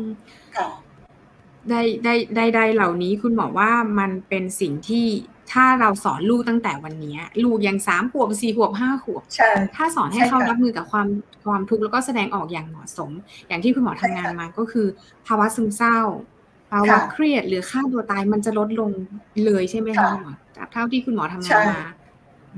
[0.56, 0.66] ค่ะ
[1.70, 5.06] ได้ได้ได้ได้เหล่านี้คุณหมอว่ามันเป็นสิ่งที่
[5.52, 11.06] ถ้าเราสอนลูกตั้งแต่วันนี้ลูกยังสามขวบสี่ขวบห้าขวบใช่ถ้าสอนให้ใช่เขาค่ะรับมือกับความ
[11.46, 13.10] ความทุกข์แล้วก็แสดงออกอย่างเหมาะสม
[13.48, 14.86] อย่างที่คุณหมอทำงานใช่ค่ะมาก็คือ
[15.26, 15.98] ภาวะซึมเศร้า
[16.70, 18.90] ภาวะค่ะเครียดหรือฆ่าตัวตายมันจะลดลง
[19.44, 21.80] เลยใช่ไหมคะค่ะคุณหมอจากเท่าที่คุณหมอทำงาใช่นมา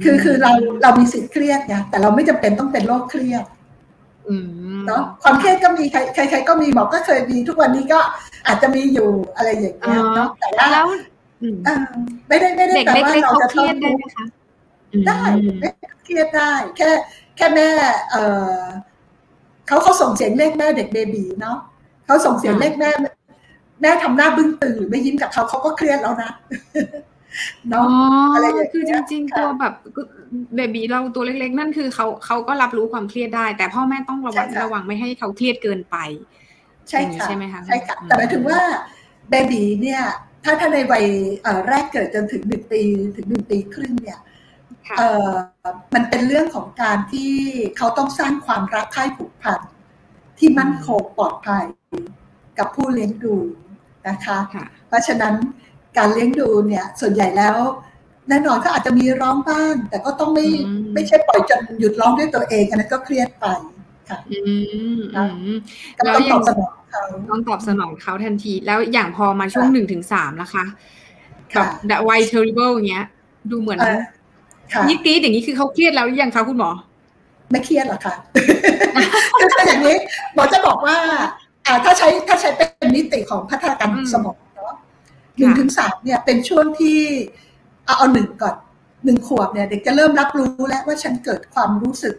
[0.04, 3.44] คือคือเราเรามีสิทธิ์เครียดไงแต่เราไม่จำเป็นต้องเป็นโรคเครียด
[4.28, 8.00] อืมเนาะความเครียดก็มีใครใครใครก็มีหมอก็เคยมีทุกวันนี้ก็
[8.46, 11.17] อาจจะมีอยู่อะไรอย่างเงี้ยเนาะแต่ว่าแล้วอืมเออ
[12.28, 14.26] ไม่ได้ไม่ได้เด็กแปลว่าเล็กๆเราเขาจะเคต้รีอยดงได้ไหมคะ
[14.92, 15.20] อืมได้
[15.60, 15.68] ไม่
[16.04, 16.90] เครียดได้ แค่
[17.36, 17.68] แค่แม่
[18.10, 18.16] เอ
[18.60, 18.62] อ
[19.66, 21.58] เขาเขาส่งเสียงเรียกแม่เด็กเบบีเนาะ
[22.06, 22.90] เขาส่งเสียงเรียกแม่
[23.82, 26.30] แม่ทำหน้าบึ้งตื่นหรือไม่ยิ้มกับเขาเขาก็เครียดแล้วนะ
[27.74, 29.74] อ๋อเนาะอะไรอย่างเงี้ยคือจริงๆค่ะตัวแบบ
[30.56, 35.96] เบบีเราตัวเล็ก ๆ นั่นคือเขาเขาก็รับรู้ความเครียดได้ แต่พ่อแม่ต้องระวังใช่ค่ะระวังไม่ให้เขาเครียดเกินไป
[36.88, 38.60] ใช่อย่างนี้ค่ะใช่ไหมคะใช่ค่ะอืมแต่หมายถึงว่า
[39.30, 40.02] เบบีเนี่ย
[40.44, 41.04] ถ้าถ้าในวัย
[41.42, 42.82] เอ่อแรกเกิดจนถึงหนึ่งปี
[43.16, 44.20] ถึงหนึ่งปีครึ่งเนี่ย
[44.88, 45.32] ค่ะเอ่อ
[45.94, 47.32] มันเป็นเรื่องของการที่
[47.76, 49.60] เขาต้องสร้างความรักใคร่ผูกพัน
[50.38, 51.64] ที่มั่นคงปลอดภัย
[52.58, 53.36] กับผู้เลี้ยงดู
[54.08, 55.34] นะคะค่ะเพราะฉะนั้น
[55.98, 57.56] การเลี้ยงดูเนี่ยส่วนใหญ่แล้ว
[58.28, 63.46] แน่นอนก็อาจจะมีร้องบ้าง แต่ก็ต้องไม่อืมไม่ใช่ปล่อยจนหยุดร้องด้วยตัวเองอันนั้นก็เครียดไป
[64.08, 64.38] ค่ะอื
[64.98, 65.24] มอื
[65.54, 65.56] ม
[65.96, 66.77] ก็แล้วต้องอตย่าองบสนองเขา
[67.30, 70.64] ต้องตอบสนองเขาทันที แล้วอย่างพอมาช่วงค่ะหนึ่งถึงสามนะคะ
[71.52, 71.66] แบค่ะ
[71.98, 73.06] บวัยเทอริเบิลอย่างเงี้ย
[73.50, 74.00] ดูเหมือนเอ่อ
[74.72, 76.70] ค่ะนี่กรีดอย่างนี้คือเขาเครียดแล้วหรือยังคะคุณหมอ
[77.50, 78.14] ไม่เครียดหรอกค่ะ
[79.38, 79.96] คืออย่างนี้
[80.34, 80.96] หมอจะบอกว่า
[81.66, 84.74] อ่าถ้าใช้ถ้าใช้เป็นมิติของพัฒนาการอืมสมองเนาะ
[85.38, 86.98] หนึ่งถึงสามเนี่ยเป็นช่วงที่
[87.84, 88.56] เอาเอาหนึ่งก่อน
[89.04, 92.14] หนึ่งขวบเนี่ย เด็กจะเริ่มรับรู้แล้วว่าฉันเกิดความรู้สึก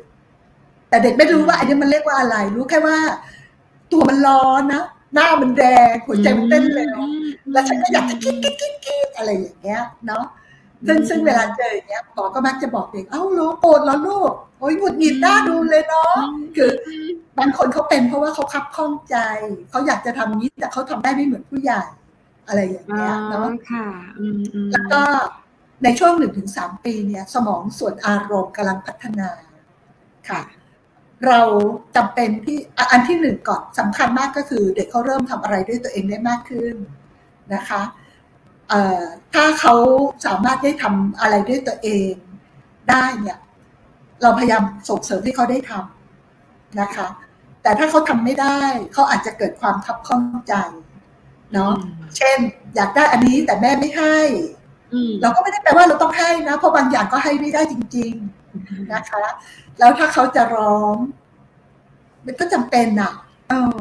[0.90, 2.98] แต่เด็กไม่รู้ว่าอันนี้มันเรียกว่าอะไรรู้แค่ว่า
[3.91, 10.23] ตัวมันร้อนนะหน้ามันแดงหัวใจมันเต้นเร็วอืมแล้วฉันก็อยากจะคิดคิดคิดคิดอะไรอย่างเงี้ยเนาะ
[10.88, 16.13] ซึ่งซึ่งเวลาเจออย่างเงี้ยหมอก็มักจะบอกเด็กเอ้าเหรอโกรธเหรอลูกโอ้ยหงุดหงิดหน้าดูเลยเนาะ
[16.58, 16.71] คือ
[17.38, 19.15] บางคนเขาเป็นเพราะว่าเขาคับข้องใจ
[19.69, 21.82] เขาอยากจะทำนี้แต่เขาทำได้ไม่เหมือนผู้ใหญ่
[22.47, 23.86] อะไรอย่างอ๋อเงี้ยเนาะค่ะ
[24.19, 25.02] อืมอืมแล้วก็
[25.84, 29.30] ในช่วงหนึ่งถึงสามปีเนี่ย สมองส่วนอารมณ์กำลังพัฒนา
[30.30, 30.41] ค่ะ
[31.28, 31.42] เรา
[31.96, 36.76] จำเป็นที่อะอันที่หนึ่งก่อนสำคัญมากก็คือ เด็กเขาเริ่มทำอะไรด้วยตัวเองได้มากขึ้น
[37.54, 37.82] นะคะ
[38.70, 39.04] เอ่อ
[39.34, 39.76] ถ้าเขา
[40.26, 42.12] สามารถได้ทำอะไรด้วยตัวเอง
[42.90, 43.38] ได้เนี่ย
[44.22, 47.08] เราพยายามส่งเสริมให้เขาได้ทำนะคะ
[47.64, 48.60] แต่ถ้าเขาทำไม่ได้
[48.94, 50.54] เขาอาจจะเกิดความทับข้องใจ
[51.54, 52.38] เนาะอืมเช่น
[52.76, 54.18] อยากได้อันนี้แต่แม่ไม่ให้
[54.94, 58.49] อืมเราก็ไม่ได้แปลว่าเราต้องให้นะเพราะบางอย่างก็ให้ไม่ได้จริง ๆ
[58.93, 59.24] นะคะ
[59.80, 60.95] แล้วถ้าเขาจะร้อง
[62.26, 63.13] มันก็จำเป็นอะ
[63.50, 63.78] เออ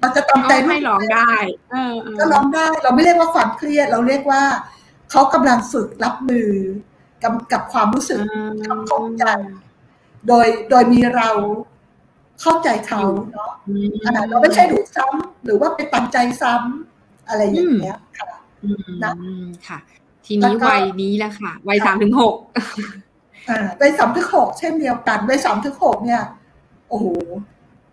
[0.00, 1.32] เราจะตามใจก็ให้ร้องได้
[1.72, 4.42] เออเออก็ร้องได้ เราไม่เรียกว่าความเครียด เราเรียกว่า
[5.10, 6.50] เขากำลังฝึกรับมือ
[7.22, 9.24] กับกับความรู้สึกอืมขับข้องใจ
[10.28, 11.30] โดยโดยมีเรา
[12.40, 13.50] เข้าใจเขาเนาะ
[14.28, 18.28] เราไม่ใช่ดุซ้ำหรือว่าไปตันใจซ้ำอะไรอย่างเงี้ยค่ะ
[19.04, 19.12] นะ
[19.68, 19.78] ค่ะ
[20.26, 22.34] ทีนี้วัยนี้แหละค่ะ วัยสามถึงหก
[23.48, 26.22] อ่าวัยสามถึงหกเช่นเดียวกันวัยสามถึงหกเนี่ย
[26.88, 27.06] โอ้โห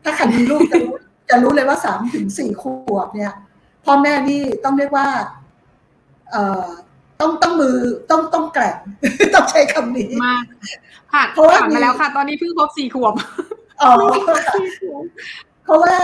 [0.04, 0.94] ถ้าใครมีลูกจะรู้
[1.30, 3.34] จะรู้เลยว่าสามถึงสี่ขวบเนี่ย
[3.86, 5.08] พ่อแม่นี่ต้องเรียกว่า
[6.32, 6.66] เอ่อ
[7.20, 7.78] ต้องต้องมือ
[8.10, 8.78] ต้องต้องแกร่ง
[9.36, 10.44] ต้องใช้คำนี้มาก
[11.12, 13.14] ผ่านเพราะว่ามาแล้วค่ะ ตอนนี้เพิ่งครบสี่ขวบ
[13.82, 13.92] อ๋อ
[15.66, 15.96] เพราะว่า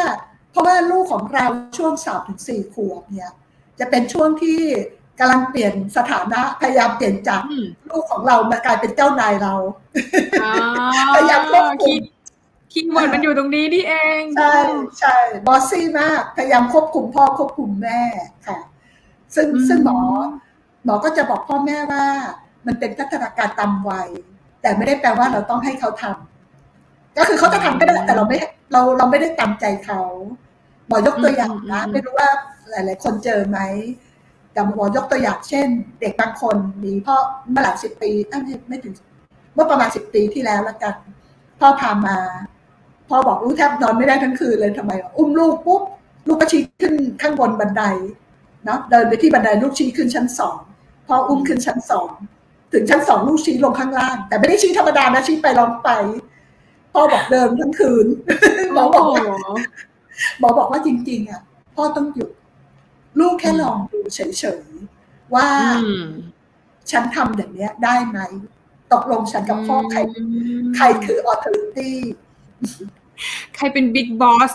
[0.51, 1.45] เพราะว่าลูกของเรา
[1.77, 3.31] ช่วงสามถึงสี่ขวบเนี่ย
[3.79, 4.61] จะเป็นช่วงที่
[5.19, 7.41] กำลังเปลี่ยนสถานะพยายามเปลี่ยนจาก
[7.89, 9.55] ลูกของเรามากลายเป็นเจ้านายเรา
[11.15, 11.95] พยายามควบคุม
[12.71, 14.55] keyword มันอยู่ตรงนี้นี่เอง ใช่
[14.99, 15.17] ใช่
[15.47, 18.01] bossy มากพยายามควบคุมพ่อควบคุมแม่
[18.47, 18.57] ค่ะ
[19.35, 19.99] ซึ่งซึ่งหมอ
[20.85, 22.05] หมอก็จะบอกพ่อแม่ว่า
[22.65, 24.09] มันเป็นพัฒนาการตามวัย
[24.61, 28.37] แต่ไม่ได้แปลว่าเราต้องให้เขาทำก็คือเขาจะทำก็ได้แต่เราไม่
[28.71, 30.01] เราเราไม่ได้ตามใจเขา
[30.87, 32.29] หมอยกตัวอย่างนะไม่รู้ว่า
[32.69, 33.59] หลาย ๆ คนเจอไหม
[34.55, 35.67] แต่หมอยกตัวอย่างเช่น
[35.99, 37.15] เด็กบางคนมีพ่อ
[37.51, 38.39] เมื่อหลังสิบปีไม่
[38.69, 38.93] ไม่ถึง
[39.53, 40.95] เมื่อประมาณสิบปีที่แล้วแล้วกัน
[41.59, 42.17] พ่อพามา
[43.09, 45.81] พ่อบอกรู้แทบนอนไม่ได้ทั้งคืนเลยทำไม อุ้มลูกปุ๊บ
[46.27, 47.83] ลูกก็ชี้ขึ้นข้างบนบันได
[48.65, 50.57] เนาะเดินไปที่บันไดลูกชี้ขึ้นชั้นสอง
[51.07, 52.09] พ่ออุ้มขึ้นชั้นสอง
[52.73, 55.89] ถึงชั้นสองลูกชี้ลงข้างล่าง แต่ไม่ได้ชี้ธรรมดานะชี้ไปลองไป
[56.93, 58.05] พ่อบอกเดินทั้งคืน
[58.73, 59.05] หมอบอก
[60.39, 61.41] หมอบอกว่าจริง ๆ อะ
[61.75, 62.29] พ่อต้องหยุด
[63.19, 64.19] ลูกแค่ลองดูเฉ
[64.61, 65.47] ยๆว่า
[66.91, 68.19] ฉันทำอย่างเนี้ยได้ไหม
[68.93, 69.99] ตกลงฉันกับพ่อใคร
[70.75, 71.97] ใครคือ authority
[73.55, 74.53] ใครเป็น big boss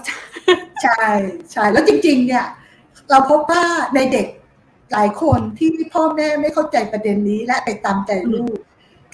[0.82, 1.06] ใช่
[1.52, 2.46] ใช่แล้วจริง ๆ เนี่ย
[3.10, 4.26] เราพบว่าในเด็ก
[4.92, 8.56] หลายคนที่พ่อแม่ไม่เข้าใจประเด็นนี้ และไปตามใจลูก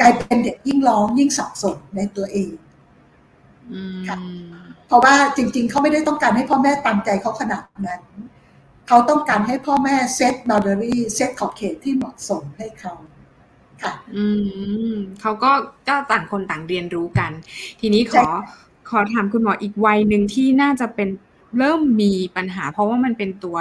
[0.00, 2.52] กลายเป็นเด็กยิ่งร้องยิ่งสับสนในตัวเอง
[4.08, 4.16] ค่ะ
[4.86, 8.00] เพราะว่าจริง ๆเขาไม่ได้ต้องการให้พ่อแม่ตามใจเขาขนาดนั้น
[8.88, 12.94] เขาต้องการให้พ่อแม่เซตบาร์เดอรี่เซตขอบเขตที่เหมาะสมให้เขา
[13.82, 14.24] ค่ะ อื
[14.92, 15.52] มเขาก็
[15.88, 17.30] ก็ต่างคนต่างเรียนรู้กัน
[17.80, 18.24] ทีนี้ขอ
[18.90, 21.08] ขอถามคุณหมออีกวัยหนึ่งที่น่าจะเป็น
[21.58, 23.56] เริ่มมีปัญหา เพราะว่ามันเป็นตัว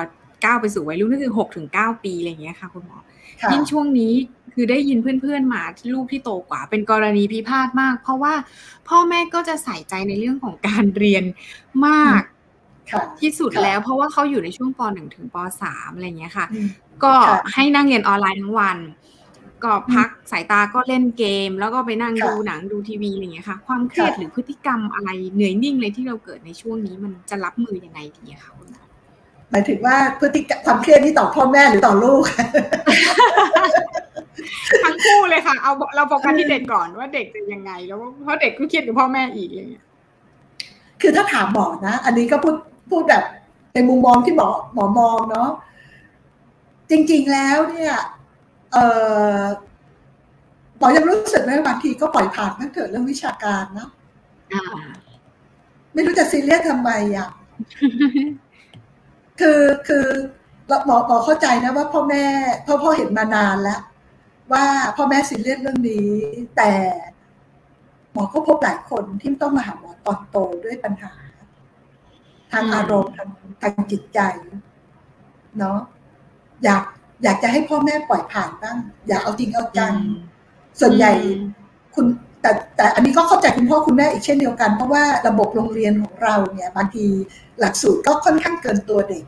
[0.46, 2.98] ก้าวไปสู่วัยรุ่นก็คือหกถึงเก้าปีอะไรอย่างเงี้ยค่ะ คุณหมอ
[3.52, 4.14] ยิ่งช่วงนี้
[4.54, 8.34] คือได้ยินเพื่อนๆมาลูกที่โตกว่า เป็นกรณีพิพาทมาก เพราะว่า
[8.88, 11.24] พ่อแม่ก็จะใส่ใจในเรื่องของการเรียน
[11.88, 12.22] มาก
[13.22, 16.46] ที่สุดแล้วเพราะว่าเขาอยู่ในช่วงปหนึ่งถึงปสามอะไรเงี้ยค่ะ
[17.04, 17.14] ก็
[17.54, 18.78] ให้นั่งเรียนออนไลน์ทั้งวัน
[19.64, 28.84] ก็พักสายตาก็เล่นเกม แล้วก็ไปนั่งดูหนังดูทีวีอะไรเงี้ยค่ะ ความเครียดหรือพฤติกรรมอะไรเหนื่อยนิ่งเลยที่เราเกิดในช่วงนี้มันจะรับมือยังไงดีคะคุณหมอ
[29.50, 32.24] หมายถึงว่าพฤติกรรมความเครียดนี่ต่อพ่อแม่หรือต่อลูก
[34.84, 39.86] ทั้งคู่เลยค่ะเอาเราโฟกัสที่เด็กก่อนว่าเด็กจะยังไง แล้วเพราะเด็กก็เครียดกับพ่อแม่อีกอะไรเงี้ย
[41.02, 42.56] คือถ้าถามหมอนะ อันนี้ก็พูด
[42.90, 43.24] พูดแบบ
[43.74, 45.50] ในมุมมองที่หมอหมอมองเนาะ
[46.90, 47.94] จริง ๆแล้วเนี่ย
[48.74, 48.78] เอ
[49.40, 49.42] อ
[50.78, 53.90] หมอยังรู้สึกไหมบางทีก็ปล่อยผ่านตั้งเกิดเรื่องวิชาการเนาะ
[55.94, 57.30] ไม่รู้จะซีเรียสทำไมอะ
[59.40, 60.06] คือคือ
[60.68, 62.24] หมอหมอเข้าใจนะว่าพ่อแม่
[62.66, 63.82] พ่อพ่อเห็นมานานแล้ว
[64.52, 64.66] ว่า
[64.98, 66.12] พ่อแม่ซีเรียสเรื่องนี้
[66.56, 66.72] แต่
[68.14, 71.12] หมอก็พบหลายคนที่ต้องมาหาหมอตอนโตด้วยปัญหา
[72.56, 73.30] ทางอารมณ์ทาง
[73.62, 74.20] ทางจิตใจ
[75.58, 75.80] เนาะ
[76.64, 76.84] อยาก
[77.24, 79.94] อยากจะให้พ่อแม่ปล่อยผ่านบ้างอยากเอาจริงเอาจัง
[80.80, 81.14] ส่วนใหญ่
[81.96, 82.06] คุณ
[82.42, 87.06] แต่แต่อันนี้ก็เข้าใจคุณพ่อคุณแม่อีกเช่นเดียวกัน เพราะว่าระบบโรงเรียนของเราเนี่ยบางที
[87.60, 89.24] หลักสูตรก็ค่อนข้างเกินตัวเด็ก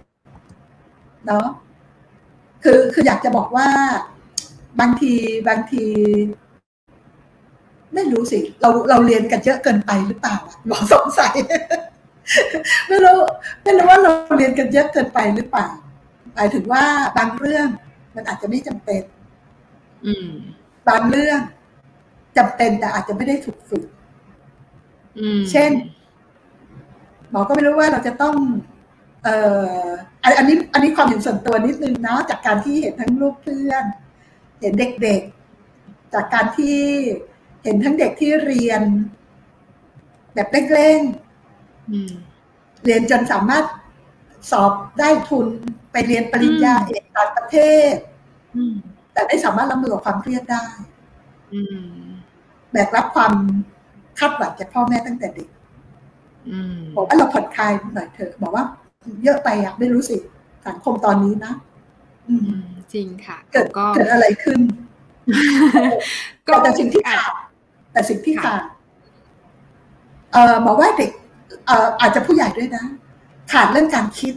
[1.25, 1.45] เนาะ
[2.63, 3.67] คือคืออยากจะบอกว่า
[4.79, 5.13] บางที
[5.47, 5.83] บางที
[7.93, 10.35] ไม่รู้สิ เราเราเรียนกันเยอะเกินไปหรือเปล่า
[10.67, 11.35] หมอสงสัย
[12.87, 13.17] ไม่รู้
[13.63, 15.67] ไม่รู้ว่าเราเรียนกันเยอะเกินไปหรือเปล่า
[16.35, 16.83] หมายถึงว่า
[17.17, 17.67] บางเรื่อง
[18.15, 19.01] มันอาจจะไม่จำเป็น
[20.05, 20.29] อืม
[20.89, 21.39] บางเรื่อง
[22.37, 23.85] จำเป็นแต่อาจจะไม่ได้ถูกฝึก
[25.51, 25.71] เช่น
[27.31, 28.35] หมอก็ไม่รู้ว่าเราจะต้อง
[29.23, 29.35] เอ่
[29.85, 29.87] อ
[30.37, 33.83] อันนี้ อันนี้ความเห็นส่วนตัวนิดนึงนะจากการที่เห็นทั้งลูกเพื่อน
[34.61, 36.79] เห็นเด็กๆ จากการที่
[37.63, 38.81] เห็นทั้งเด็กที่เรียน
[40.33, 41.26] แบบเร่งๆ
[42.83, 43.65] เรียนจนสามารถ
[44.51, 45.47] สอบได้ทุน
[45.91, 47.57] ไปเรียนปริญญาเอกต่างประเท
[47.91, 47.93] ศ
[49.13, 50.65] แต่ไม่สามารถรับมือกับความเครียดได้
[52.71, 53.33] แบกรับความ
[54.19, 55.49] คาดหวังจากพ่อแม่ตั้งแต่เด็ก
[56.95, 58.63] บอกว่าเราผ่อนคลายหน่อยเถอะบอกว่า
[59.23, 60.17] เยอะไปอะไม่รู้สิ
[60.67, 61.53] สังคมตอนนี้นะ
[62.93, 64.59] จริงค่ะเกิดก็เกิดอะไรขึ้น
[66.47, 67.31] ก็แต่สิ่งที่ขาด
[67.91, 68.61] แต่สิ่งที่ขาด
[70.31, 72.83] เอ่อบอกว่าเด็กเอ่ออาจจะผู้ใหญ่ด้วยนะ
[73.51, 74.33] ขาดเรื่องการคิด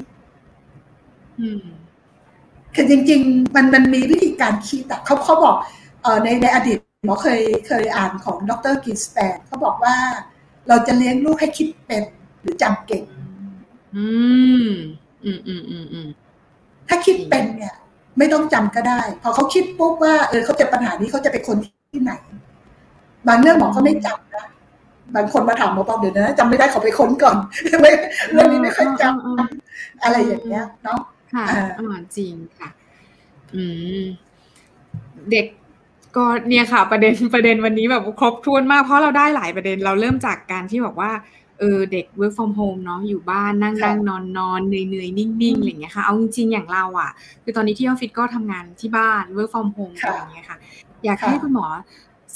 [1.40, 1.64] อืม
[2.74, 5.56] คือจริง ๆ มันมันมีวิธีการคิดแต่เขาเขาบอก
[6.02, 9.94] เอ่อในในอดีตหมอเคยเคยอ่านของดรกินสแตนเขาบอกว่า
[10.68, 12.02] เราจะเลี้ยงลูกให้คิดเป็น
[12.40, 13.04] หรือจำเก่ง
[13.96, 14.06] อื
[14.64, 14.68] ม
[15.24, 16.08] อืมอืมอืมอืม
[16.88, 17.74] ถ้าคิดเป็นเนี่ย
[18.18, 21.56] ไม่ต้องจำก็ได้ พอเขาคิดปุ๊บว่าเออเขาเจอปัญหานี้เขาจะเป็นคน
[21.92, 22.12] ที่ไหน
[23.28, 24.46] บางเรื่องหมอก็ไม่จำนะ
[25.14, 27.36] บางคนมาถามหมอบอกเดี๋ยวนะจำไม่ได้ขอไปค้นก่อน
[27.80, 27.92] ไม่
[28.32, 31.00] เรื่องนี้ไม่ค่อยจำอะไรอย่างเงี้ยเนาะ
[31.34, 32.68] ค่ะอ่าอ่าจริงค่ะ
[33.54, 33.64] อื
[34.00, 34.02] ม
[35.30, 35.46] เด็ก
[36.16, 41.12] ก็เนี่ยค่ะ ประเด็นประเด็นวันนี้แบบครบถ้วนมากเพราะเราได้หลายประเด็นเราเริ่มจากการที่บอกว่า
[41.58, 47.10] เออเด็ก work from home เนาะอยู่บ้านนั่งค่ะนั่งนอนนอนเหนื่อยเหนื่อยนิ่งนิ่งอะไรอย่างเงี้ยค่ะเอาจริงๆอย่างเราอะ
[47.42, 50.58] คือตอนนี้ที่ออฟฟิศก็ทำงานที่บ้าน work from home ค่ะอะไรอย่างเงี้ยค่ะ
[51.04, 51.66] อยากค่ะให้คุณหมอ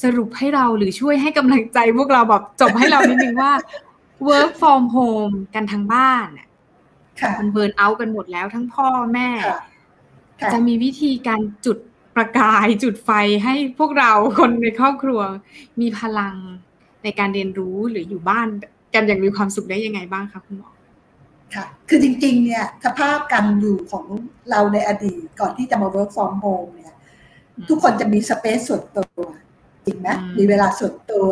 [0.02, 3.52] สรุปให้เราหรือช่วยให้กำลังใจพวกเราแบบจบให้เรานิดนึงว่า
[4.28, 6.46] work from home กันทางบ้านน่ะ
[7.20, 9.61] ค่ะมันเบิร์นเอาท์กันหมดแล้วทั้งพ่อแม่ค่ะ
[10.40, 11.78] ค่ะจะมีวิธีการจุด
[12.16, 13.11] ประกายจุดไฟ
[13.44, 15.20] ให้พวกเราคนในครอบครัว
[15.80, 16.37] มีพลัง
[17.04, 18.48] ในการเรียนรู้หรืออยู่บ้าน
[18.94, 20.70] กันอย่างมีความสุขได้ยังไงบ้างคะคุณหมอ
[21.54, 24.04] ค่ะคือจริงๆ เนี่ยสภาพการอยู่ของ
[24.50, 26.94] เราในอดีตก่อนที่จะมา work from home เนี่ย
[27.54, 29.22] อืมทุกคนจะมีสเปซส่วนตัว
[29.86, 31.28] จริงไหมอืมมีเวลาส่วนตัว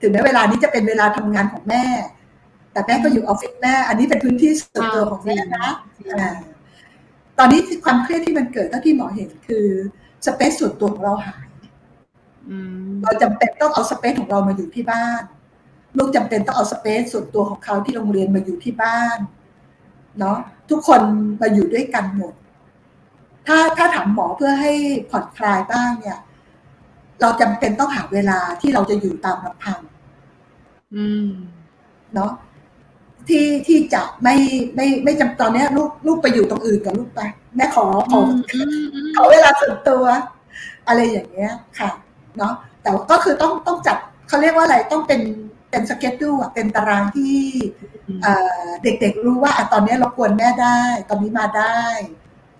[0.00, 1.84] ถึงแม้เวลานี้จะเป็นเวลาทำงานของแม่
[2.72, 5.66] แต่แม่ก็อยู่ออฟฟิศแม่ อันนี้เป็นพื้นที่ส่วนตัวของแม่นะ
[6.08, 6.30] อ่า
[7.38, 9.66] ตอนนี้ที่ความเครียดที่มันเกิดเท่าที่หมอเห็นคือ
[10.26, 11.48] สเปซส่วนตัวของเราหาย
[12.48, 12.56] อื
[12.86, 15.22] มเราจำเป็นต้องเอาสเปซของเรามาอยู่ที่บ้าน
[15.96, 19.18] ลูกจำเป็นต้องเอาสเปซส่วนตัวของเขาที่โรงเรียนมาอยู่ที่บ้าน
[20.18, 20.36] เนาะ
[20.70, 21.00] ทุกคน
[21.40, 22.34] มาอยู่ด้วยกันหมด
[23.46, 24.72] ถ้าถ้าถามหมอเพื่อให้
[25.10, 26.18] ผ่อนคลายบ้างเนี่ย
[27.20, 29.80] เราจำเป็นต้องหาเวลาที่เราจะอยู่ตามลำพัง
[30.94, 31.28] อืม
[32.14, 32.32] เนาะ
[33.28, 34.36] ที่ที่จะไม่
[34.74, 37.20] ไม่ไม่จำตอนเนี้ยลูกลูกไปอยู่ตรงอื่นกับลูกไป
[37.56, 38.20] แม่ขอขอ
[39.16, 40.04] ขอเวลาส่วนตัว
[40.86, 41.90] อะไรอย่างเงี้ยค่ะ
[42.38, 42.52] เนาะ
[42.82, 43.96] แต่ก็คือต้องต้องจัด
[44.28, 45.20] เขาเรียกว่าอะไรต้องเป็น
[45.70, 47.36] เป็นสเก็ตดูอะเป็นตารางที่
[48.22, 50.78] เอ่อเด็กๆรู้ว่าอะตอนนี้เราควรแม่ได้
[51.08, 51.78] ตอนนี้มาได้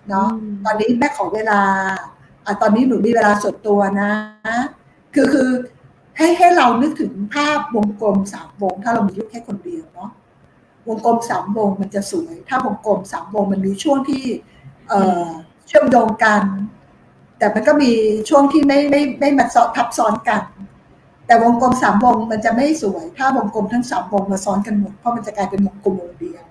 [0.09, 1.61] เนาะอืมตอนนี้แม่ขอเวลา
[2.49, 4.11] อะตอนนี้หนูมีเวลาส่วนตัวนะ
[5.13, 5.49] คือคือ
[6.17, 10.09] ให้ให้เรานึกถึงภาพวงกลมสามวง ถ้าเรามีลูกแค่คนเดียวเนาะ
[10.87, 14.23] วงกลมสามวงมันจะสวย ถ้าวงกลมสามวงมันมีช่วงที่
[14.89, 15.27] เอ่อ
[15.67, 16.43] เชื่อมโยงกัน
[17.37, 17.91] แต่มันก็มี
[18.29, 20.43] ช่วงที่ไม่ไม่ไม่มาซ้อนทับซ้อนกัน
[21.25, 26.43] แต่วงกลมสามวงมันจะไม่สวย ถ้าวงกลมทั้งสามวงมาซ้อนกันหมดเพราะมันจะกลายเป็นวงกลมวงเดียว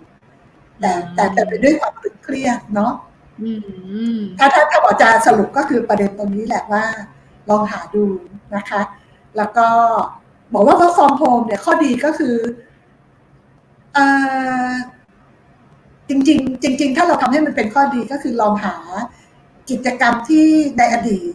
[0.80, 2.92] แต่แต่แต่ไปด้วยความตึงเครียดเนาะ
[4.38, 6.84] ถ้าถ้าถ้าบอกจะสรุปก็คือประเด็นตรงนี้แหละว่า
[7.50, 8.04] ลองหาดู
[8.56, 8.80] นะคะ
[9.36, 9.66] แล้วก็
[10.54, 12.36] บอกว่า work from home เนี่ยข้อดีก็คือ
[13.94, 13.98] เอ
[14.70, 14.72] อ
[16.08, 18.76] จริง ๆ จริง ๆ ถ้าเราทำให้มันเป็นข้อดีก็คือลองหา
[19.70, 20.46] กิจกรรมที่
[20.78, 21.32] ในอดีต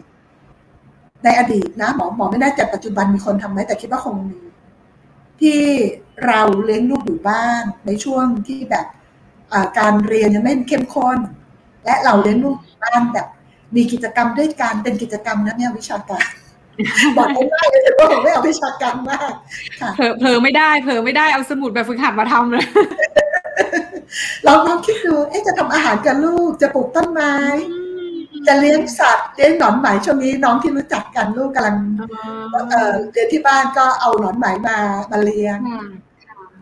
[1.24, 4.40] ในอดีตนะหมอหมอไม่แน่ใจปัจจุบันมีคนทำไหมแต่คิดว่าคงมี
[5.42, 5.60] ที่
[6.26, 8.86] เราเลี้ยงลูกอยู่บ้านในช่วงที่แบบ
[9.80, 11.18] การเรียนยังไม่เข้มข้น
[11.86, 13.28] และเราเลี้ยงลูกอยู่บ้านแบบ
[13.76, 16.28] มีกิจกรรมด้วยกันเป็นกิจกรรมนะเนี่ยวิชาการ
[17.18, 19.34] บอกไม่ได้เลยว่าผมไม่เอาวิชาการมาก
[19.82, 22.66] ค่ะเผลอเผลอไม่ได้เผลอไม่ได้เอาสมุดแบบฝึกหัดมาทำเลย
[24.46, 27.36] ลองลองคิดดูเอ๊ะจะทำอาหารกับลูกจะปลูกต้นไม้
[28.48, 31.78] จะเลี้ยงสัตว์เลี้ยงหนอนไหมช่วงนี้น้องที่รู้จักกันลูกกำลัง
[32.70, 34.78] เอ่อเรียนที่บ้านก็เอาหนอนไหมมา
[35.12, 35.86] มาเลี้ยงค่ะ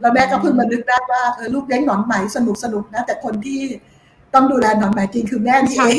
[0.01, 3.61] แล้วแม่ก็เพิ่งมานึกได้ว่าเออลูกเลี้ยงหนอนไหมสนุกสนุกนะแต่คนที่
[4.33, 5.97] ต้องดูแลหนอนไหมจริงคือแม่นี่เอง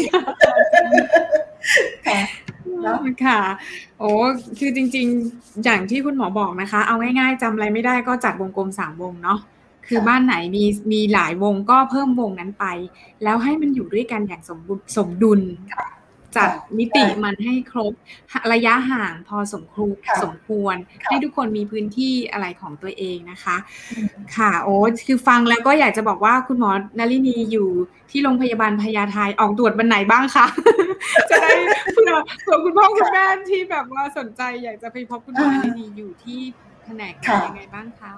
[2.06, 2.20] ค่ะ
[2.82, 3.40] เนอะค่ะ
[3.98, 4.10] โอ้
[4.58, 9.38] คือจริง ๆ อย่างที่คุณหมอบอกนะคะ เอาง่ายๆจำอะไรไม่ได้ก็จัดวงกลมสามวงเนาะ
[9.86, 12.64] คือค่ะบ้านไหนมีมีหลายวงก็เพิ่มวงนั้นไป
[13.22, 15.40] แล้วให้มันอยู่ด้วยกันอย่างสมบูรณ์สมดุล
[16.36, 17.92] จัดมิติมันให้ครบ
[18.52, 23.56] ระยะห่างพอสมครูค่ะสมควรค่ะให้ทุกคนมีพื้นที่อะไรของตัวเองนะคะ
[23.90, 24.06] อืม
[24.36, 24.74] ค่ะโอ้
[25.06, 27.68] คือฟังแล้วก็อยากจะบอกว่าคุณหมอนารินีอยู่
[28.10, 30.46] ที่โรงพยาบาลพญาไทออกตรวจวันไหนบ้างคะ
[31.30, 31.50] จะได้
[31.94, 32.12] เผื่อ
[32.42, 36.40] เผื่อคุณพ่อคุณแม่ที่แบบว่าสนใจอยากจะไปพบคุณหมอนารินีอยู่ที่
[36.84, 38.12] แผนกไหนค่ะยังไงบ้างคะ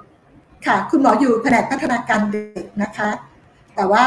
[0.66, 3.10] ค่ะ คุณหมออยู่แผนกพัฒนาการเด็กนะคะ
[3.76, 4.04] แต่ว่า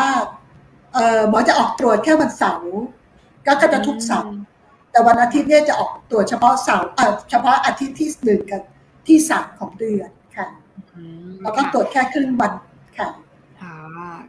[0.93, 2.73] เอ่อหมอจะออกตรวจแค่วันเสาร์
[3.47, 4.35] ก็ก็จะทุกเสาร์
[4.91, 8.61] แต่วันอาทิตย์เนี่ยจะออกตรวจเฉพาะเสาร์เอ่อเฉพาะอาทิตย์ที่หนึ่งกับ
[9.07, 10.47] ที่สามของเดือนค่ะ
[10.95, 12.53] อืมแล้วก็ค่ะตรวจแค่ครึ่งวัน
[12.97, 13.09] ค่ะ
[13.61, 13.75] ค่ะ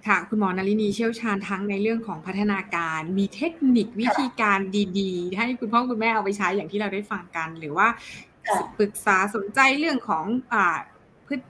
[0.07, 4.59] ค่ะคุณหมอนารินีเชี่ยวชาญทั้งในเรื่องของพัฒนาการ มีเทคนิควิธีการ
[4.99, 7.89] ดีๆ ให้คุณพ่อคุณแม่เอาไปใช้อย่างที่เราได้ฟังกัน หรือว่า
[8.47, 10.77] ค่ะปรึกษาสนใจเรื่องของอ่า
[11.27, 11.45] พฤติ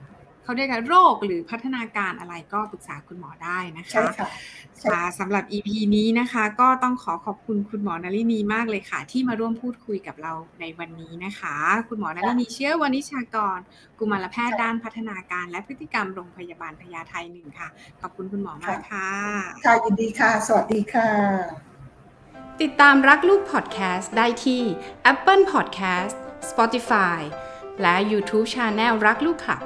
[0.49, 4.27] เขาเรียกกันโรคหรือพัฒนาการอะไรก็ปรึกษาคุณหมอได้นะใช่คะค่ะ
[4.91, 11.55] ค่ะสำหรับ EP นี้นะคะ ก็ต้องขอขอบคุณคุณหมอนารินีมากเลยค่ะ ที่มาร่วมพูดคุยกับเราในวันนี้นะคะ
[11.89, 13.59] คุณหมอนารินีเชื่อวณิชากร
[13.99, 17.67] กุมารแพทย์ด้านพัฒนาการ และพฤติกรรมโรงพยาบาลพญาไทหนึ่งค่ะ
[18.01, 19.09] ขอบคุณคุณหมอมากค่ะ
[19.65, 21.09] ค่ะยินดีค่ะ สวัสดีค่ะ
[22.61, 24.61] ติดตามรักลูกพอดแคสต์ได้ที่
[25.11, 26.15] Apple Podcast
[26.49, 27.19] Spotify
[27.81, 29.63] และ YouTube Channel รักลูกขับ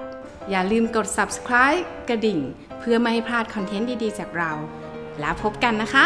[0.49, 2.39] อย่าลืมกด subscribe กระดิ่ง
[2.79, 4.51] เพื่อไม่ให้พลาดคอนเทนต์ดีๆ จากเรา
[5.19, 6.05] แล้วพบกันนะคะ